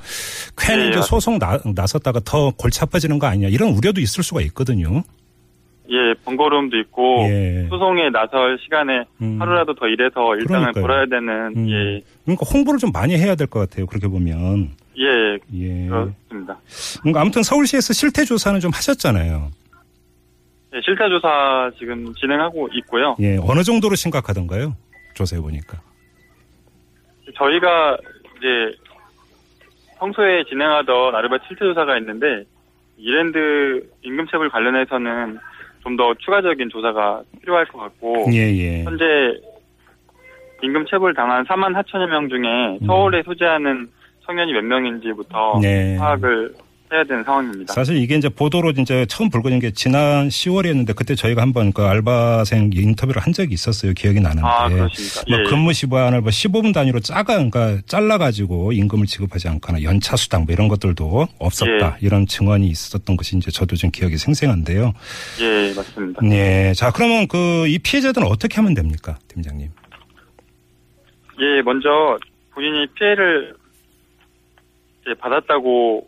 괜히 0.56 0.84
예, 0.84 0.88
이제 0.88 0.96
맞- 0.98 1.02
소송 1.06 1.38
나, 1.38 1.58
나섰다가 1.74 2.20
더 2.24 2.50
골치 2.58 2.80
아파지는 2.82 3.18
거 3.18 3.26
아니냐 3.26 3.48
이런 3.48 3.70
우려도 3.70 4.00
있을 4.00 4.22
수가 4.24 4.40
있거든요. 4.42 5.02
예, 5.90 6.14
번거로움도 6.24 6.78
있고 6.78 7.26
예. 7.28 7.66
소송에 7.68 8.08
나설 8.10 8.56
시간에 8.62 9.04
음. 9.20 9.40
하루라도 9.40 9.74
더 9.74 9.86
일해서 9.88 10.36
일당을. 10.36 10.72
벌어야 10.72 11.06
되는 11.06 11.52
음. 11.56 11.68
예, 11.68 12.00
그러니까 12.24 12.46
홍보를 12.52 12.78
좀 12.78 12.90
많이 12.92 13.16
해야 13.16 13.34
될 13.34 13.46
것 13.48 13.60
같아요. 13.68 13.86
그렇게 13.86 14.06
보면. 14.08 14.70
예, 14.98 15.38
예. 15.54 15.86
그렇습니다. 15.88 16.58
그러니까 17.00 17.20
아무튼 17.20 17.42
서울시에서 17.42 17.92
실태 17.92 18.24
조사는 18.24 18.60
좀 18.60 18.70
하셨잖아요. 18.72 19.50
예, 20.74 20.80
실태 20.84 21.08
조사 21.08 21.70
지금 21.78 22.14
진행하고 22.14 22.68
있고요. 22.74 23.16
예. 23.20 23.36
어느 23.42 23.62
정도로 23.62 23.94
심각하던가요? 23.96 24.74
조사해 25.14 25.42
보니까. 25.42 25.80
저희가 27.36 27.96
이제 28.38 28.76
평소에 29.98 30.44
진행하던 30.48 31.14
아르바이트 31.14 31.44
실태 31.48 31.64
조사가 31.66 31.98
있는데 31.98 32.44
이랜드 32.96 33.88
임금체불 34.02 34.48
관련해서는 34.50 35.38
좀 35.82 35.96
더 35.96 36.14
추가적인 36.14 36.70
조사가 36.70 37.22
필요할 37.40 37.66
것 37.66 37.78
같고 37.78 38.26
예, 38.32 38.38
예. 38.38 38.84
현재 38.84 39.04
임금 40.62 40.86
체불 40.86 41.12
당한 41.14 41.44
4만 41.44 41.74
4천여 41.74 42.08
명 42.08 42.28
중에 42.28 42.78
음. 42.80 42.86
서울에 42.86 43.22
소재하는 43.24 43.88
청년이 44.24 44.52
몇 44.52 44.64
명인지부터 44.64 45.58
네. 45.60 45.96
파악을 45.98 46.54
해야 46.92 47.02
되는 47.04 47.24
상황입니다. 47.24 47.72
사실 47.72 47.96
이게 47.96 48.16
이제 48.16 48.28
보도로 48.28 48.70
이제 48.76 49.06
처음 49.06 49.30
불거진 49.30 49.58
게 49.60 49.70
지난 49.70 50.28
10월이었는데 50.28 50.94
그때 50.94 51.14
저희가 51.14 51.40
한번 51.40 51.72
그 51.72 51.82
알바생 51.82 52.70
인터뷰를 52.74 53.22
한 53.22 53.32
적이 53.32 53.54
있었어요. 53.54 53.94
기억이 53.94 54.20
나는데. 54.20 54.46
아, 54.46 54.68
그렇습니까? 54.68 55.22
뭐 55.28 55.38
예, 55.38 55.42
예. 55.42 55.48
근무 55.48 55.72
시간을 55.72 56.20
뭐 56.20 56.30
15분 56.30 56.74
단위로 56.74 57.00
짜가, 57.00 57.22
그러니까 57.34 57.78
잘라 57.86 58.18
가지고 58.18 58.72
임금을 58.72 59.06
지급하지 59.06 59.48
않거나 59.48 59.82
연차 59.82 60.16
수당 60.16 60.44
뭐 60.44 60.52
이런 60.52 60.68
것들도 60.68 61.26
없었다. 61.38 61.96
예. 62.02 62.06
이런 62.06 62.26
증언이 62.26 62.66
있었던 62.68 63.16
것이 63.16 63.36
이제 63.36 63.50
저도 63.50 63.76
좀 63.76 63.90
기억이 63.90 64.18
생생한데요. 64.18 64.92
예, 65.40 65.72
맞습니다. 65.74 66.20
네. 66.22 66.72
자, 66.74 66.90
그러면 66.92 67.26
그 67.26 67.62
이 67.72 67.78
피해자들은 67.78 68.26
어떻게 68.26 68.56
하면 68.56 68.74
됩니까? 68.74 69.18
팀장님. 69.28 69.70
예, 71.40 71.62
먼저 71.62 71.88
본인이 72.52 72.86
피해를 72.94 73.54
받았다고 75.18 76.06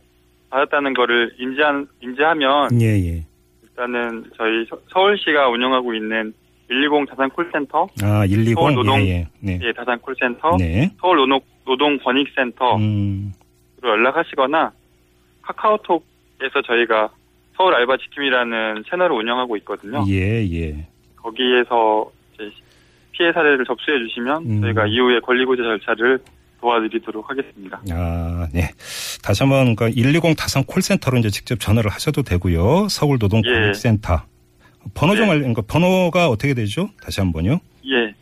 받았다는 0.59 0.95
거를 0.95 1.33
인지한 1.39 1.87
인지하면 2.01 2.81
예, 2.81 2.87
예. 2.87 3.25
일단은 3.65 4.25
저희 4.37 4.65
서- 4.67 4.79
서울시가 4.93 5.49
운영하고 5.49 5.95
있는 5.95 6.33
120 6.69 7.09
자산 7.11 7.29
콜센터, 7.31 7.89
아, 8.03 8.21
120. 8.21 8.55
서울 8.55 8.75
노동- 8.75 9.01
예, 9.01 9.09
예. 9.09 9.29
네. 9.41 9.59
예, 9.63 9.73
자산 9.73 9.99
콜센터, 9.99 10.57
네. 10.59 10.91
서울 11.01 11.17
노동 11.17 11.41
노동 11.67 11.99
권익센터로 11.99 12.77
음, 12.77 13.33
연락하시거나 13.83 14.71
카카오톡에서 15.43 16.63
저희가 16.67 17.09
서울 17.57 17.75
알바 17.75 17.97
지킴이라는 17.97 18.85
채널을 18.89 19.17
운영하고 19.17 19.57
있거든요. 19.59 20.05
예, 20.09 20.45
예. 20.53 20.87
거기에서 21.17 22.11
이제 22.35 22.51
피해 23.13 23.33
사례를 23.33 23.65
접수해 23.65 23.99
주시면 24.07 24.43
음. 24.47 24.61
저희가 24.61 24.87
이후에 24.87 25.19
권리구제 25.21 25.63
절차를 25.63 26.19
도와드리도록 26.65 27.29
하겠습니다. 27.29 27.83
아, 27.91 28.49
네. 28.53 28.71
다시 29.23 29.43
한번 29.43 29.77
그120 29.77 30.35
다산 30.37 30.65
콜센터로 30.65 31.19
이제 31.19 31.29
직접 31.29 31.61
전화를 31.61 31.91
하셔도 31.91 32.23
되고요. 32.23 32.89
서울 32.89 33.19
노동권익센터. 33.21 34.23
번호 34.95 35.15
좀 35.17 35.27
네. 35.27 35.33
알, 35.33 35.39
그러니까 35.41 35.61
번호가 35.63 36.29
어떻게 36.29 36.55
되죠? 36.55 36.89
다시 37.03 37.21
한번요. 37.21 37.61
예. 37.87 38.15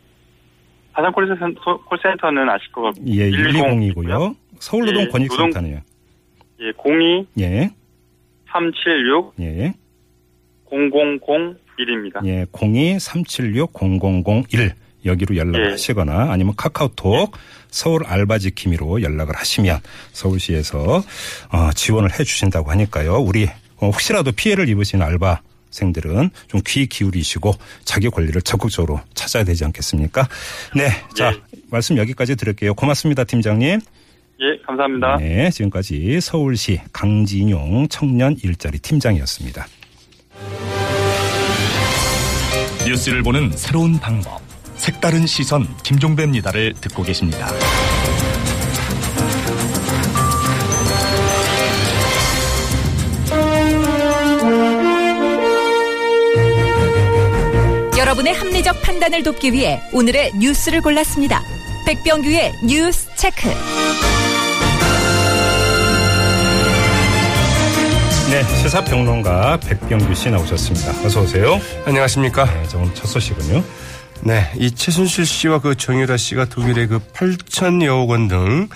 자산 0.93 1.11
콜센터, 1.13 1.77
콜센터는 1.85 2.49
아실 2.49 2.69
것 2.71 2.81
같고. 2.83 3.01
예, 3.07 3.31
110 3.31 3.63
120이고요. 3.63 4.35
서울 4.59 4.87
예, 4.87 4.91
노동권익센터는요. 4.91 5.81
예, 6.61 6.71
02 6.77 7.25
예, 7.39 7.71
376 8.51 9.33
예, 9.39 9.73
0001입니다. 10.69 12.23
예, 12.25 12.45
02-376-0001 12.45 14.71
여기로 15.05 15.35
연락을 15.37 15.65
예. 15.67 15.71
하시거나 15.71 16.31
아니면 16.31 16.53
카카오톡 16.55 17.35
서울 17.69 18.05
알바 18.05 18.37
지킴이로 18.39 19.01
연락을 19.01 19.35
하시면 19.35 19.79
서울시에서 20.11 21.03
어, 21.51 21.69
지원을 21.75 22.11
해 22.19 22.23
주신다고 22.23 22.71
하니까요. 22.71 23.15
우리 23.17 23.45
어, 23.77 23.87
혹시라도 23.87 24.31
피해를 24.31 24.69
입으신 24.69 25.01
알바 25.01 25.41
생들은 25.71 26.29
좀 26.47 26.61
귀 26.63 26.85
기울이시고 26.87 27.51
자기 27.83 28.09
권리를 28.09 28.39
적극적으로 28.43 29.01
찾아야 29.15 29.43
되지 29.43 29.65
않겠습니까? 29.65 30.27
네. 30.75 30.89
자, 31.15 31.33
예. 31.33 31.41
말씀 31.71 31.97
여기까지 31.97 32.35
드릴게요. 32.35 32.75
고맙습니다, 32.75 33.23
팀장님. 33.23 33.79
예, 34.41 34.57
감사합니다. 34.65 35.17
네, 35.17 35.49
지금까지 35.49 36.19
서울시 36.21 36.79
강진용 36.91 37.87
청년 37.89 38.35
일자리 38.43 38.77
팀장이었습니다. 38.79 39.65
뉴스를 42.85 43.23
보는 43.23 43.51
새로운 43.51 43.99
방법. 43.99 44.52
색다른 44.83 45.25
시선 45.25 45.65
김종배입니다를 45.83 46.73
듣고 46.73 47.03
계십니다. 47.03 47.47
여러분의 57.97 58.33
합리적 58.33 58.81
판단을 58.81 59.23
돕기 59.23 59.53
위해 59.53 59.81
오늘의 59.93 60.33
뉴스를 60.33 60.81
골랐습니다. 60.81 61.41
백병규의 61.85 62.51
뉴스 62.65 63.07
체크. 63.15 63.47
네, 68.29 68.43
시사평론가 68.61 69.61
백병규 69.61 70.13
씨 70.13 70.29
나오셨습니다. 70.29 71.05
어서 71.05 71.21
오세요. 71.21 71.61
안녕하십니까. 71.85 72.43
네, 72.43 72.67
자, 72.67 72.77
오늘 72.79 72.93
첫 72.93 73.07
소식은요. 73.07 73.63
네, 74.25 74.49
이 74.57 74.71
최순실 74.71 75.25
씨와 75.25 75.59
그 75.59 75.75
정유라 75.75 76.15
씨가 76.17 76.45
독일의 76.45 76.87
그 76.87 76.99
8천여억 76.99 78.07
원 78.09 78.27
등 78.27 78.69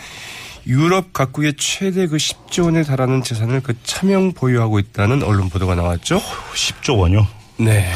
유럽 0.67 1.13
각국의 1.13 1.53
최대 1.57 2.07
그 2.07 2.17
10조 2.17 2.65
원에 2.65 2.83
달하는 2.83 3.23
재산을 3.23 3.61
그 3.61 3.73
차명 3.83 4.33
보유하고 4.33 4.79
있다는 4.79 5.23
언론 5.23 5.49
보도가 5.49 5.75
나왔죠. 5.75 6.19
10조 6.19 6.97
원요. 6.99 7.25
네. 7.57 7.89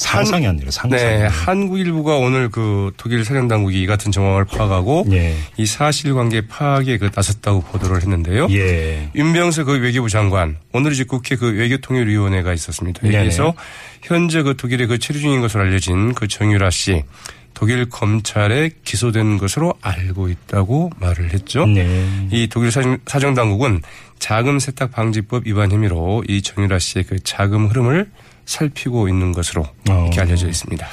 상상이 0.00 0.46
아니라 0.46 0.70
상상. 0.70 0.98
네, 0.98 1.26
한국일보가 1.26 2.16
오늘 2.16 2.48
그 2.48 2.90
독일 2.96 3.24
사령 3.24 3.48
당국이 3.48 3.82
이 3.82 3.86
같은 3.86 4.10
정황을 4.10 4.46
파악하고 4.46 5.04
예. 5.12 5.36
이 5.58 5.66
사실관계 5.66 6.46
파악에 6.48 6.96
그 6.98 7.10
나섰다고 7.14 7.60
보도를 7.60 8.00
했는데요. 8.00 8.48
예. 8.50 9.10
윤병석 9.14 9.66
그 9.66 9.78
외교부 9.78 10.08
장관 10.08 10.56
오늘 10.72 10.92
이제 10.92 11.04
국회 11.04 11.36
그 11.36 11.52
외교통일위원회가 11.52 12.54
있었습니다. 12.54 13.12
여기서 13.12 13.54
현재 14.02 14.42
그 14.42 14.56
독일에 14.56 14.86
그 14.86 14.98
체류 14.98 15.20
중인 15.20 15.42
것으로 15.42 15.64
알려진 15.64 16.14
그 16.14 16.26
정유라 16.26 16.70
씨 16.70 17.04
독일 17.52 17.90
검찰에 17.90 18.70
기소된 18.84 19.36
것으로 19.36 19.74
알고 19.82 20.28
있다고 20.28 20.90
말을 20.98 21.34
했죠. 21.34 21.66
네. 21.66 22.28
이 22.30 22.46
독일 22.48 22.70
사정, 22.70 22.96
사정당국은 23.06 23.82
자금 24.18 24.58
세탁 24.58 24.92
방지법 24.92 25.46
위반 25.46 25.70
혐의로 25.70 26.24
이 26.26 26.40
정유라 26.40 26.78
씨의 26.78 27.04
그 27.04 27.18
자금 27.22 27.66
흐름을 27.66 28.08
살피고 28.46 29.08
있는 29.08 29.32
것으로 29.32 29.66
이렇게 29.86 30.20
어. 30.20 30.22
알려져 30.22 30.48
있습니다. 30.48 30.86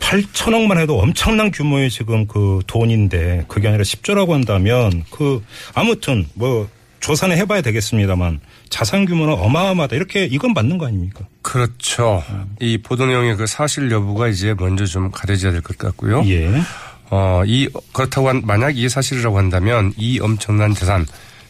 8천억만 0.00 0.78
해도 0.78 1.00
엄청난 1.00 1.50
규모의 1.50 1.90
지금 1.90 2.26
그 2.26 2.60
돈인데 2.66 3.44
그게 3.48 3.68
아니라 3.68 3.82
10조라고 3.82 4.30
한다면 4.32 5.04
그 5.10 5.42
아무튼 5.74 6.26
뭐 6.34 6.68
조사는 7.00 7.36
해봐야 7.36 7.62
되겠습니다만 7.62 8.40
자산 8.68 9.06
규모는 9.06 9.34
어마어마하다 9.34 9.96
이렇게 9.96 10.24
이건 10.24 10.52
맞는 10.52 10.78
거 10.78 10.86
아닙니까? 10.86 11.26
그렇죠. 11.42 12.22
이 12.60 12.78
보도 12.78 13.06
내용의 13.06 13.36
그 13.36 13.46
사실 13.46 13.90
여부가 13.90 14.28
이제 14.28 14.54
먼저 14.54 14.84
좀 14.86 15.10
가려져야 15.10 15.52
될 15.52 15.62
것 15.62 15.76
같고요. 15.78 16.22
예. 16.26 16.48
어, 17.10 17.42
이, 17.44 17.68
그렇다고 17.92 18.28
한, 18.28 18.42
만약 18.44 18.76
이게 18.76 18.88
사실이라고 18.88 19.36
한다면 19.36 19.92
이 19.96 20.18
엄청난 20.20 20.74
재산 20.74 21.06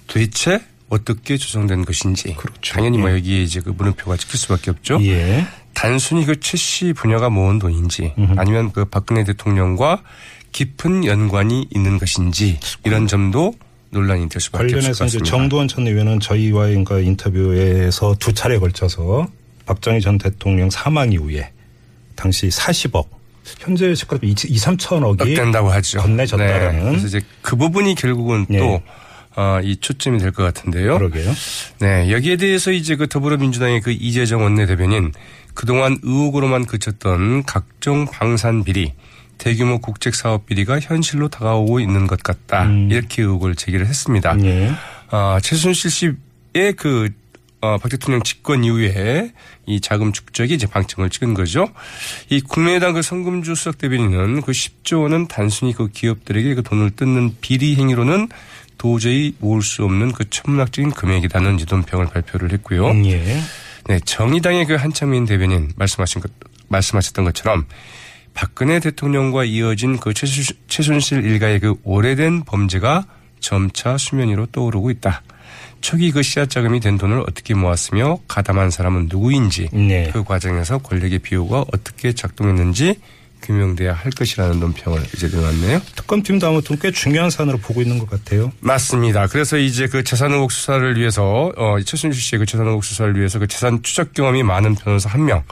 도대체 0.07 0.61
어떻게 0.93 1.39
조성된 1.39 1.85
것인지. 1.87 2.35
그렇죠. 2.35 2.75
당연히 2.75 2.99
뭐 2.99 3.11
예. 3.11 3.15
여기에 3.15 3.43
이제 3.43 3.61
그 3.61 3.71
물음표가 3.71 4.17
찍힐 4.19 4.39
수밖에 4.39 4.71
없죠. 4.71 4.99
예. 5.03 5.47
단순히 5.73 6.27
그 6.27 6.39
최 6.39 6.59
씨 6.59 6.93
부녀가 6.93 7.31
모은 7.31 7.59
돈인지 7.59 8.13
아니면 8.37 8.73
그 8.73 8.85
박근혜 8.85 9.25
대통령과 9.25 10.03
깊은 10.53 11.07
연관이 11.07 11.67
있는 11.75 11.99
것인지 11.99 12.61
이런 12.85 13.07
점도 13.07 13.55
논란이 13.91 14.29
될 14.29 14.41
수밖에 14.43 14.65
없을 14.65 14.77
것 14.77 14.81
관련해서 14.81 15.05
이제. 15.07 15.19
정두원 15.25 15.67
전 15.69 15.87
의원은 15.87 16.21
저희와의 16.21 16.85
그 16.85 17.01
인터뷰에서 17.01 18.15
두 18.19 18.35
차례에 18.35 18.59
걸쳐서 18.59 19.29
박정희 19.65 20.03
전 20.03 20.19
대통령 20.19 20.69
사망 20.69 21.11
이후에 21.13 21.51
당시 22.17 22.49
40억 22.49 23.07
현재 23.61 23.95
시가로 23.95 24.21
2, 24.23 24.35
3천억이 24.35 25.35
된다고 25.35 25.71
하죠. 25.73 26.01
건네졌다라는. 26.01 26.85
네. 26.85 26.91
그래서 26.91 27.07
이제 27.07 27.21
그 27.41 27.57
부분이 27.57 27.95
결국은 27.95 28.47
예. 28.51 28.59
또 28.59 28.83
어, 29.37 29.61
이 29.63 29.77
초점이 29.77 30.19
될 30.19 30.33
것 30.33 30.43
같은데요. 30.43 30.99
그러게요. 30.99 31.33
네, 31.81 32.11
여기에 32.11 32.37
대해서 32.37 32.71
이제 32.71 32.97
그 32.97 33.07
더불어민주당의 33.09 33.81
그 33.81 33.91
이재정 33.91 34.43
원내대변인 34.43 35.13
그동안 35.55 35.99
의혹으로만 36.03 36.67
그쳤던 36.67 37.45
각종 37.45 38.07
방산 38.07 38.65
비리, 38.65 38.95
대규모 39.39 39.79
국책 39.81 40.15
사업 40.15 40.47
비리가 40.47 40.81
현실로 40.81 41.29
다가오고 41.29 41.81
있는 41.81 42.07
것 42.07 42.23
같다. 42.23 42.65
음. 42.65 42.89
이렇게 42.91 43.23
의혹을 43.23 43.55
제기를 43.57 43.87
했습니다. 43.87 44.37
예. 44.45 44.73
아, 45.11 45.41
최순실 45.43 45.91
씨의 45.91 46.73
그, 46.77 47.11
어, 47.61 47.77
박 47.79 47.89
대통령 47.91 48.23
집권 48.23 48.65
이후에 48.65 49.33
이 49.67 49.81
자금 49.81 50.13
축적이 50.13 50.55
이제 50.55 50.67
방점을 50.67 51.09
찍은 51.11 51.35
거죠. 51.35 51.69
이 52.29 52.41
국민의당 52.41 52.95
그 52.95 53.03
성금주 53.03 53.55
수석 53.55 53.79
대변인은 53.79 54.41
그 54.43 54.53
10조 54.53 55.03
원은 55.03 55.29
단순히 55.29 55.73
그 55.73 55.89
기업들에게 55.89 56.55
그 56.55 56.63
돈을 56.63 56.91
뜯는 56.93 57.37
비리 57.41 57.77
행위로는 57.77 58.29
도저히 58.79 59.35
모을 59.39 59.63
수 59.63 59.85
없는 59.85 60.13
그 60.13 60.29
천문학적인 60.29 60.93
금액이라는 60.93 61.61
유돈평을 61.61 62.07
발표를 62.07 62.53
했고요. 62.53 62.91
음, 62.91 63.07
예. 63.07 63.41
네, 63.87 64.01
정의당의 64.05 64.67
그 64.67 64.75
한창민 64.75 65.25
대변인 65.25 65.73
말씀하신 65.77 66.21
것, 66.21 66.31
말씀하셨던 66.69 67.25
것처럼 67.25 67.67
박근혜 68.35 68.81
대통령과 68.81 69.45
이어진 69.45 69.99
그 69.99 70.15
최순실, 70.15 70.57
최순실 70.69 71.25
일가의 71.25 71.61
그 71.61 71.75
오래된 71.85 72.45
범죄가 72.45 73.07
점차 73.41 73.99
수면 73.99 74.29
위로 74.29 74.47
떠오르고 74.47 74.91
있다. 74.91 75.23
초기 75.81 76.13
그 76.13 76.23
씨앗 76.23 76.49
자금이 76.49 76.81
된 76.81 76.97
돈을 76.97 77.21
어떻게 77.21 77.55
모았으며 77.55 78.19
가담한 78.29 78.71
사람은 78.71 79.09
누구인지 79.11 79.69
네. 79.73 80.11
그 80.13 80.23
과정에서 80.23 80.79
권력의 80.79 81.19
비호가 81.19 81.65
어떻게 81.73 82.13
작동했는지 82.13 82.95
규명돼야 83.53 83.93
할 83.93 84.11
것이라는 84.13 84.59
논평을 84.61 85.03
이제 85.15 85.29
내놨네요. 85.29 85.81
특검팀도 85.97 86.47
아무튼 86.47 86.79
꽤 86.81 86.91
중요한 86.91 87.31
사안으로 87.31 87.59
보고 87.59 87.83
있는 87.83 87.99
것 87.99 88.09
같아요. 88.09 88.53
맞습니다. 88.61 89.27
그래서 89.27 89.59
이제 89.59 89.87
그 89.87 90.03
재산 90.03 90.33
의혹 90.33 90.51
수사를 90.53 90.97
위해서 90.97 91.53
어 91.57 91.77
최순실 91.85 92.21
씨의 92.21 92.41
그 92.41 92.47
재산 92.47 92.67
의혹 92.67 92.85
수사를 92.85 93.15
위해서 93.17 93.39
그 93.39 93.47
재산 93.47 93.83
추적 93.83 94.13
경험이 94.15 94.43
많은 94.43 94.75
변호사 94.75 95.09
한 95.11 95.23
명 95.23 95.43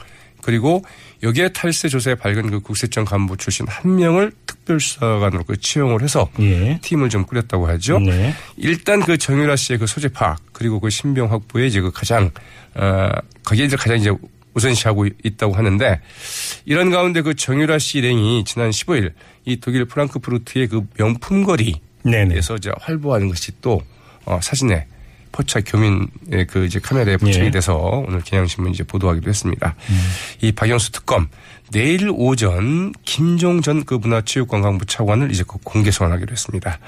그리고 0.41 0.83
여기에 1.23 1.49
탈세 1.49 1.87
조사에 1.87 2.15
밝은 2.15 2.49
그 2.49 2.59
국세청 2.61 3.05
간부 3.05 3.37
출신 3.37 3.67
한 3.69 3.95
명을 3.95 4.31
특별수사관으로 4.47 5.43
그 5.43 5.55
채용을 5.57 6.01
해서 6.01 6.27
예. 6.39 6.79
팀을 6.81 7.09
좀 7.09 7.25
꾸렸다고 7.25 7.67
하죠. 7.67 7.99
네. 7.99 8.33
일단 8.57 9.01
그 9.01 9.17
정유라 9.17 9.55
씨의 9.55 9.79
그 9.79 9.85
소재 9.87 10.07
파악 10.09 10.39
그리고 10.51 10.79
그 10.79 10.89
신병 10.89 11.31
확보에 11.31 11.67
이제 11.67 11.79
그 11.79 11.91
가장 11.91 12.31
어 12.73 13.09
거기에 13.43 13.65
이제 13.65 13.75
가장 13.75 13.97
이제 13.97 14.11
우선시하고 14.53 15.07
있다고 15.23 15.53
하는데 15.53 16.01
이런 16.65 16.89
가운데 16.91 17.21
그 17.21 17.33
정유라 17.33 17.79
씨 17.79 17.99
일행이 17.99 18.43
지난 18.45 18.69
15일 18.69 19.13
이 19.45 19.59
독일 19.59 19.85
프랑크푸르트의 19.85 20.67
그 20.67 20.85
명품 20.97 21.43
거리에서 21.43 21.79
네네. 22.03 22.35
이제 22.37 22.71
활보하는 22.79 23.29
것이 23.29 23.51
또 23.61 23.81
어, 24.25 24.39
사진에 24.41 24.87
포착 25.31 25.63
교민의 25.65 26.47
그 26.47 26.65
이제 26.65 26.79
카메라에 26.79 27.17
포착이 27.17 27.45
예. 27.45 27.51
돼서 27.51 27.75
오늘 27.75 28.21
경향신문 28.21 28.73
이제 28.73 28.83
보도하기도 28.83 29.29
했습니다. 29.29 29.75
이 30.41 30.51
박영수 30.51 30.91
특검 30.91 31.29
내일 31.71 32.09
오전 32.13 32.91
김종 33.05 33.61
전그 33.61 33.95
문화체육관광부 33.95 34.85
차관을 34.85 35.31
이제 35.31 35.43
그 35.47 35.57
공개 35.63 35.89
소환하기로 35.89 36.31
했습니다. 36.31 36.79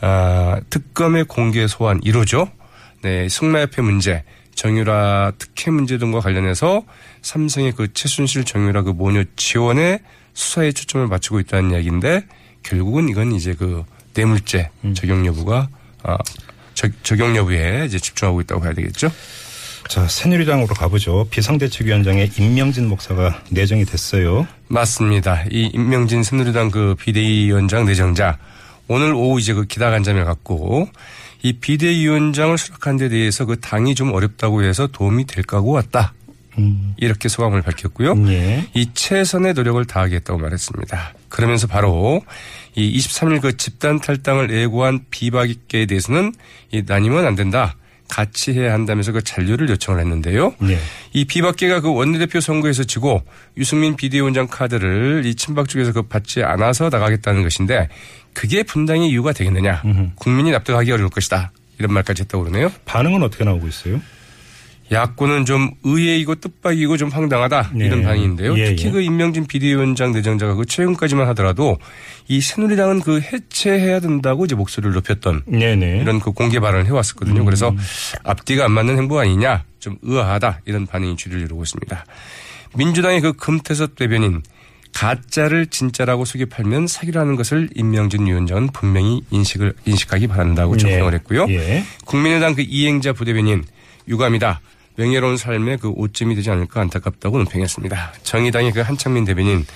아, 0.00 0.60
특검의 0.70 1.24
공개 1.24 1.66
소환 1.66 2.00
1호죠. 2.00 2.50
네, 3.02 3.28
승마협회 3.28 3.82
문제, 3.82 4.24
정유라 4.54 5.32
특혜 5.38 5.70
문제 5.70 5.98
등과 5.98 6.20
관련해서 6.20 6.82
삼성의 7.22 7.72
그 7.72 7.92
최순실 7.92 8.44
정유라 8.44 8.82
그 8.82 8.90
모녀 8.90 9.24
지원에 9.36 10.00
수사에 10.34 10.72
초점을 10.72 11.06
맞추고 11.06 11.40
있다는 11.40 11.72
이야기인데 11.72 12.26
결국은 12.62 13.08
이건 13.08 13.32
이제 13.32 13.54
그 13.54 13.84
뇌물죄 14.14 14.70
적용 14.94 15.26
여부가 15.26 15.68
아, 16.02 16.18
적, 16.74 16.90
적용 17.04 17.36
여부에 17.36 17.84
이제 17.86 17.98
집중하고 17.98 18.40
있다고 18.42 18.64
해야 18.64 18.72
되겠죠. 18.74 19.10
자, 19.88 20.08
새누리당으로 20.08 20.74
가보죠. 20.74 21.26
비상대책위원장에 21.30 22.30
임명진 22.38 22.88
목사가 22.88 23.42
내정이 23.50 23.84
됐어요. 23.84 24.46
맞습니다. 24.68 25.44
이 25.50 25.70
임명진 25.74 26.22
새누리당 26.22 26.70
그 26.70 26.94
비대위원장 26.98 27.84
내정자 27.84 28.38
오늘 28.88 29.14
오후 29.14 29.40
이제 29.40 29.54
그 29.54 29.64
기다 29.64 29.90
간담회를 29.90 30.24
갖고 30.24 30.88
이 31.42 31.52
비대위원장을 31.54 32.56
수락한 32.56 32.96
데 32.96 33.08
대해서 33.08 33.44
그 33.44 33.60
당이 33.60 33.94
좀 33.94 34.12
어렵다고 34.12 34.62
해서 34.62 34.86
도움이 34.86 35.26
될 35.26 35.44
까고 35.44 35.72
왔다. 35.72 36.14
음. 36.58 36.94
이렇게 36.96 37.28
소감을 37.28 37.62
밝혔고요. 37.62 38.14
예. 38.28 38.66
이 38.74 38.88
최선의 38.94 39.54
노력을 39.54 39.84
다하겠다고 39.84 40.38
말했습니다. 40.38 41.14
그러면서 41.28 41.66
바로 41.66 42.22
이 42.74 42.96
23일 42.98 43.42
그 43.42 43.56
집단 43.56 44.00
탈당을 44.00 44.50
예고한 44.50 45.06
비박계에 45.10 45.86
대해서는 45.86 46.32
이 46.72 46.82
나뉘면 46.86 47.26
안 47.26 47.34
된다. 47.34 47.76
같이 48.08 48.52
해야 48.52 48.72
한다면서 48.74 49.12
그 49.12 49.22
잔류를 49.22 49.68
요청을 49.70 50.00
했는데요. 50.00 50.54
네. 50.60 50.78
이 51.12 51.24
비박계가 51.24 51.80
그 51.80 51.92
원내대표 51.92 52.40
선거에서 52.40 52.84
지고 52.84 53.22
유승민 53.56 53.96
비대위원장 53.96 54.46
카드를 54.46 55.22
이 55.24 55.34
친박 55.34 55.68
쪽에서 55.68 55.92
그 55.92 56.02
받지 56.02 56.42
않아서 56.42 56.90
나가겠다는 56.90 57.42
것인데 57.42 57.88
그게 58.34 58.62
분당의 58.62 59.08
이유가 59.08 59.32
되겠느냐. 59.32 59.82
국민이 60.16 60.50
납득하기 60.50 60.90
어려울 60.90 61.08
것이다. 61.08 61.52
이런 61.78 61.92
말까지 61.92 62.22
했다고 62.22 62.44
그러네요. 62.44 62.70
반응은 62.84 63.22
어떻게 63.22 63.44
나오고 63.44 63.66
있어요? 63.68 64.00
야권은 64.92 65.46
좀 65.46 65.70
의외이고 65.82 66.34
뜻밖이고 66.36 66.96
좀 66.98 67.08
황당하다 67.08 67.70
네. 67.74 67.86
이런 67.86 68.02
반응인데요. 68.02 68.56
예, 68.58 68.66
특히 68.66 68.86
예. 68.86 68.90
그 68.90 69.00
임명진 69.00 69.46
비대위원장 69.46 70.12
내정자가 70.12 70.54
그 70.54 70.66
최근까지만 70.66 71.26
하더라도 71.28 71.78
이 72.28 72.40
새누리당은 72.40 73.00
그 73.00 73.20
해체해야 73.20 74.00
된다고 74.00 74.44
이제 74.44 74.54
목소리를 74.54 74.92
높였던 74.92 75.42
네 75.46 75.74
네. 75.74 76.00
이런 76.00 76.20
그 76.20 76.32
공개 76.32 76.60
발언을 76.60 76.86
해왔었거든요. 76.86 77.40
음. 77.40 77.44
그래서 77.46 77.74
앞뒤가 78.24 78.66
안 78.66 78.72
맞는 78.72 78.98
행보 78.98 79.18
아니냐 79.18 79.64
좀 79.78 79.96
의아하다 80.02 80.60
이런 80.66 80.86
반응이 80.86 81.16
주를 81.16 81.40
이루고 81.40 81.62
있습니다. 81.62 82.04
민주당의 82.76 83.20
그 83.22 83.32
금태섭 83.32 83.96
대변인 83.96 84.42
가짜를 84.94 85.66
진짜라고 85.66 86.24
속여 86.24 86.46
팔면 86.46 86.86
사기라는 86.86 87.36
것을 87.36 87.68
임명진 87.74 88.26
위원장은 88.26 88.68
분명히 88.68 89.22
인식을 89.30 89.74
인식하기 89.84 90.28
바란다고 90.28 90.76
적용을 90.76 91.14
했고요. 91.14 91.46
예. 91.50 91.84
국민의당 92.04 92.54
그 92.54 92.62
이행자 92.62 93.12
부대변인 93.12 93.64
유감이다. 94.08 94.60
명예로운 94.96 95.36
삶의 95.36 95.78
그 95.78 95.88
오점이 95.88 96.36
되지 96.36 96.50
않을까 96.50 96.80
안타깝다고 96.80 97.38
논평했습니다. 97.38 98.12
정의당의 98.22 98.72
그 98.72 98.80
한창민 98.80 99.24
대변인 99.24 99.66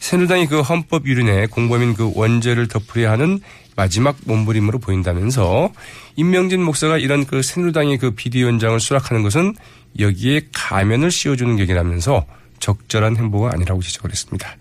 새누리당이 0.00 0.46
그 0.46 0.60
헌법 0.60 1.06
유린에 1.06 1.46
공범인 1.46 1.94
그 1.94 2.12
원죄를 2.14 2.66
덮으려 2.68 3.10
하는 3.10 3.40
마지막 3.76 4.16
몸부림으로 4.24 4.78
보인다면서 4.78 5.72
임명진 6.16 6.62
목사가 6.62 6.98
이런 6.98 7.24
그 7.24 7.42
새누리당의 7.42 7.98
그 7.98 8.10
비대위원장을 8.12 8.78
수락하는 8.80 9.22
것은 9.22 9.54
여기에 9.98 10.48
가면을 10.52 11.10
씌워주는 11.10 11.56
격이라면서 11.56 12.26
적절한 12.60 13.16
행보가 13.16 13.50
아니라고 13.52 13.82
지적을 13.82 14.10
했습니다. 14.10 14.56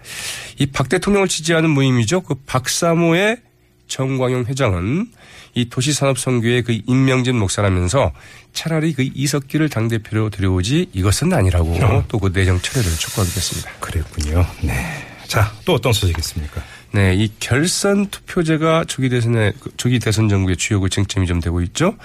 이 0.60 0.66
박 0.68 0.90
대통령을 0.90 1.28
지지하는 1.28 1.70
모임이죠. 1.70 2.22
그 2.22 2.36
박사모의 2.46 3.38
정광용 3.88 4.46
회장은 4.46 5.12
이 5.54 5.70
도시산업선교의 5.70 6.64
그 6.64 6.80
임명진 6.88 7.38
목사라면서 7.38 8.12
차라리 8.52 8.94
그 8.94 9.08
이석기를 9.14 9.70
당대표로 9.70 10.30
들여오지 10.30 10.90
이것은 10.94 11.32
아니라고 11.34 12.04
또그 12.08 12.32
내정 12.34 12.60
철회를 12.62 12.92
촉구하기도 12.92 13.36
했습니다. 13.38 13.72
그랬군요. 13.80 14.46
네. 14.62 14.74
자, 15.28 15.54
또 15.66 15.74
어떤 15.74 15.94
소식이 15.94 16.20
있습니까? 16.20 16.62
네, 16.92 17.14
이 17.16 17.30
결선 17.40 18.08
투표제가 18.08 18.86
조기 18.88 19.10
대선의 19.10 19.54
조기 19.78 20.00
대선 20.00 20.30
정국의 20.30 20.56
주요 20.58 20.80
그 20.80 20.90
쟁점이 20.90 21.28
좀 21.28 21.40
되고 21.42 21.62
있죠. 21.62 21.96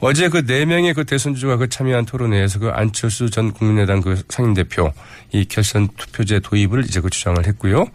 어제 0.00 0.28
그 0.28 0.44
네 0.46 0.64
명의 0.66 0.92
그 0.94 1.04
대선 1.04 1.34
주주가 1.34 1.56
그 1.56 1.68
참여한 1.68 2.04
토론회에서 2.04 2.58
그 2.58 2.68
안철수 2.68 3.30
전 3.30 3.52
국민의당 3.52 4.00
그 4.00 4.22
상임 4.28 4.54
대표 4.54 4.92
이 5.32 5.44
결선 5.46 5.88
투표제 5.96 6.40
도입을 6.40 6.84
이제 6.84 7.00
그 7.00 7.10
주장을 7.10 7.44
했고요. 7.46 7.86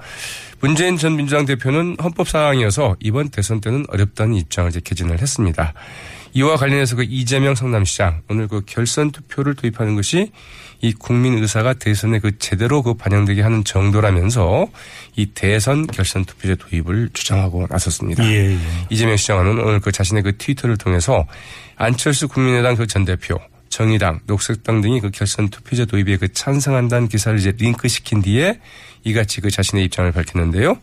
문재인 0.60 0.98
전 0.98 1.16
민주당 1.16 1.46
대표는 1.46 1.98
헌법 2.02 2.28
사항이어서 2.28 2.98
이번 3.00 3.30
대선 3.30 3.62
때는 3.62 3.86
어렵다는 3.90 4.36
입장을 4.36 4.70
이제 4.70 4.82
개진을 4.84 5.20
했습니다. 5.20 5.74
이와 6.34 6.56
관련해서 6.56 6.96
그 6.96 7.04
이재명 7.04 7.56
성남시장 7.56 8.22
오늘 8.30 8.48
그 8.48 8.62
결선 8.65 9.12
투표를 9.12 9.56
도입하는 9.56 9.96
것이 9.96 10.32
이 10.82 10.94
국민 10.94 11.38
의사가 11.38 11.74
대선에 11.74 12.20
그 12.20 12.38
제대로 12.39 12.82
그 12.82 12.94
반영되게 12.94 13.41
하는 13.41 13.63
정도라면서 13.63 14.67
이 15.15 15.28
대선 15.28 15.86
결선 15.88 16.26
투표제 16.26 16.56
도입을 16.56 17.10
주장하고 17.13 17.67
나섰습니다. 17.70 18.24
예, 18.26 18.52
예. 18.54 18.58
이재명 18.89 19.15
시장은 19.17 19.60
오늘 19.60 19.80
그 19.80 19.91
자신의 19.91 20.24
그 20.24 20.38
트위터를 20.38 20.78
통해서 20.78 21.28
안철수 21.76 22.28
국민의당 22.28 22.76
그 22.76 22.88
전 22.88 23.06
대표, 23.06 23.39
정의당, 23.70 24.20
녹색당 24.26 24.82
등이 24.82 25.00
그 25.00 25.12
결선 25.12 25.50
투표제 25.50 25.86
도입에 25.86 26.17
그 26.17 26.32
찬성한다는 26.34 27.08
기사를 27.08 27.39
이제 27.39 27.54
링크시킨 27.58 28.22
뒤에 28.22 28.60
이같이 29.04 29.42
그 29.42 29.50
자신의 29.50 29.86
입장을 29.86 30.12
밝혔는데요. 30.12 30.78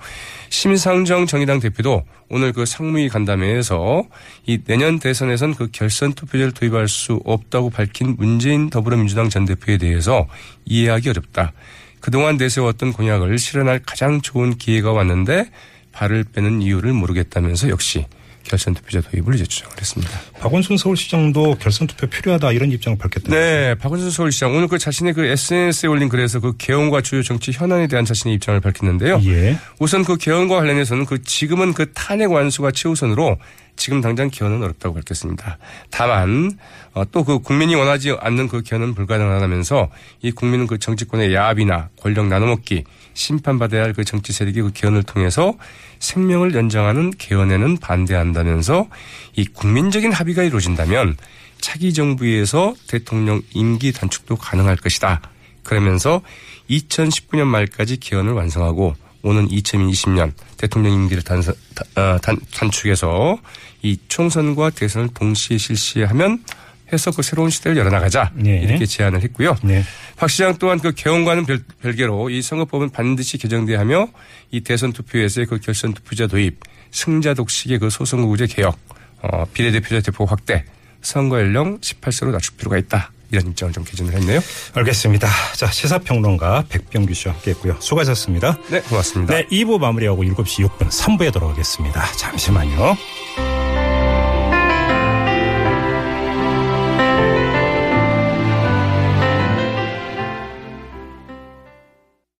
심상정 0.50 1.26
정의당 1.26 1.60
대표도 1.60 2.04
오늘 2.30 2.52
그 2.52 2.66
상무위 2.66 3.08
간담회에서 3.08 4.04
이 4.46 4.58
내년 4.64 4.98
대선에선 4.98 5.54
그 5.54 5.68
결선 5.70 6.12
투표제를 6.14 6.52
도입할 6.52 6.88
수 6.88 7.20
없다고 7.24 7.70
밝힌 7.70 8.16
문재인 8.16 8.70
더불어민주당 8.70 9.28
전 9.28 9.44
대표에 9.44 9.78
대해서 9.78 10.26
이해하기 10.64 11.08
어렵다. 11.10 11.52
그동안 12.00 12.36
내세웠던 12.36 12.92
공약을 12.92 13.38
실현할 13.38 13.80
가장 13.84 14.20
좋은 14.20 14.56
기회가 14.56 14.92
왔는데 14.92 15.50
발을 15.92 16.24
빼는 16.32 16.62
이유를 16.62 16.92
모르겠다면서 16.92 17.68
역시 17.70 18.06
결선 18.48 18.74
투표제 18.74 19.02
도입을 19.02 19.34
이제 19.34 19.44
주장을 19.44 19.76
했습니다. 19.78 20.20
박원순 20.40 20.76
서울시장도 20.76 21.56
결선 21.60 21.86
투표 21.86 22.06
필요하다 22.06 22.52
이런 22.52 22.72
입장을 22.72 22.98
밝혔다. 22.98 23.30
네, 23.30 23.74
박원순 23.76 24.10
서울시장 24.10 24.54
오늘 24.54 24.68
그 24.68 24.78
자신의 24.78 25.12
그 25.12 25.24
SNS에 25.24 25.88
올린 25.88 26.08
글에서 26.08 26.40
그 26.40 26.56
개헌과 26.56 27.02
주요 27.02 27.22
정치 27.22 27.52
현안에 27.52 27.86
대한 27.86 28.04
자신의 28.04 28.34
입장을 28.36 28.58
밝혔는데요. 28.60 29.20
예. 29.24 29.58
우선 29.78 30.04
그 30.04 30.16
개헌과 30.16 30.56
관련해서는 30.56 31.04
그 31.04 31.22
지금은 31.22 31.74
그 31.74 31.92
탄핵 31.92 32.30
완수가 32.32 32.72
최우선으로 32.72 33.38
지금 33.78 34.00
당장 34.00 34.28
개헌은 34.28 34.62
어렵다고 34.62 34.96
밝혔습니다. 34.96 35.58
다만 35.90 36.50
어, 36.92 37.04
또그 37.10 37.38
국민이 37.40 37.74
원하지 37.74 38.16
않는 38.20 38.48
그 38.48 38.62
개헌은 38.62 38.94
불가능하다면서 38.94 39.88
이 40.22 40.32
국민은 40.32 40.66
그 40.66 40.78
정치권의 40.78 41.32
야합이나 41.32 41.88
권력 42.00 42.26
나눠먹기 42.26 42.84
심판받아야 43.14 43.84
할 43.84 43.92
그 43.98 44.04
정치 44.04 44.32
세력이 44.32 44.62
그 44.62 44.72
개헌을 44.72 45.02
통해서 45.02 45.54
생명을 45.98 46.54
연장하는 46.54 47.10
개헌에는 47.18 47.78
반대한다면서 47.78 48.88
이 49.34 49.44
국민적인 49.44 50.12
합의가 50.12 50.44
이루어진다면 50.44 51.16
차기 51.60 51.92
정부에서 51.92 52.74
대통령 52.86 53.42
임기 53.52 53.92
단축도 53.92 54.36
가능할 54.36 54.76
것이다. 54.76 55.20
그러면서 55.64 56.22
2019년 56.70 57.46
말까지 57.46 57.98
개헌을 57.98 58.32
완성하고 58.32 58.94
오는 59.22 59.48
2020년 59.48 60.32
대통령 60.56 60.92
임기를 60.92 61.22
단서, 61.22 61.52
어, 61.96 62.18
단, 62.22 62.36
단축해서 62.54 63.38
이 63.82 63.98
총선과 64.08 64.70
대선을 64.70 65.08
동시에 65.14 65.58
실시하면 65.58 66.44
해서 66.92 67.10
그 67.10 67.22
새로운 67.22 67.50
시대를 67.50 67.76
열어나가자 67.76 68.32
네. 68.34 68.60
이렇게 68.60 68.86
제안을 68.86 69.22
했고요. 69.22 69.56
네. 69.62 69.82
박 70.16 70.30
시장 70.30 70.56
또한 70.58 70.78
그 70.78 70.92
개헌과는 70.92 71.44
별, 71.44 71.62
별개로 71.82 72.30
이 72.30 72.40
선거법은 72.40 72.90
반드시 72.90 73.36
개정돼야 73.38 73.78
하며 73.78 74.08
이 74.50 74.60
대선 74.62 74.92
투표에서의 74.92 75.46
그 75.46 75.58
결선 75.60 75.92
투표자 75.92 76.26
도입, 76.26 76.60
승자 76.90 77.34
독식의 77.34 77.78
그 77.78 77.90
소선거구제 77.90 78.46
개혁, 78.46 78.78
어, 79.20 79.44
비례대표자 79.52 80.00
대표 80.00 80.24
확대, 80.24 80.64
선거 81.02 81.38
연령 81.38 81.78
18세로 81.80 82.30
낮출 82.30 82.56
필요가 82.56 82.78
있다. 82.78 83.12
이런 83.30 83.48
입장을 83.48 83.72
좀 83.72 83.84
개진을 83.84 84.14
했네요. 84.14 84.40
알겠습니다. 84.74 85.28
자, 85.54 85.66
시사평론가 85.66 86.64
백병규 86.68 87.14
씨와 87.14 87.34
함께 87.34 87.50
했고요. 87.50 87.76
수고하셨습니다. 87.80 88.58
네, 88.70 88.80
고맙습니다. 88.82 89.34
네, 89.34 89.46
2부 89.46 89.78
마무리하고 89.78 90.24
7시 90.24 90.66
6분 90.66 90.88
3부에 90.88 91.32
돌아오겠습니다. 91.32 92.12
잠시만요. 92.12 92.96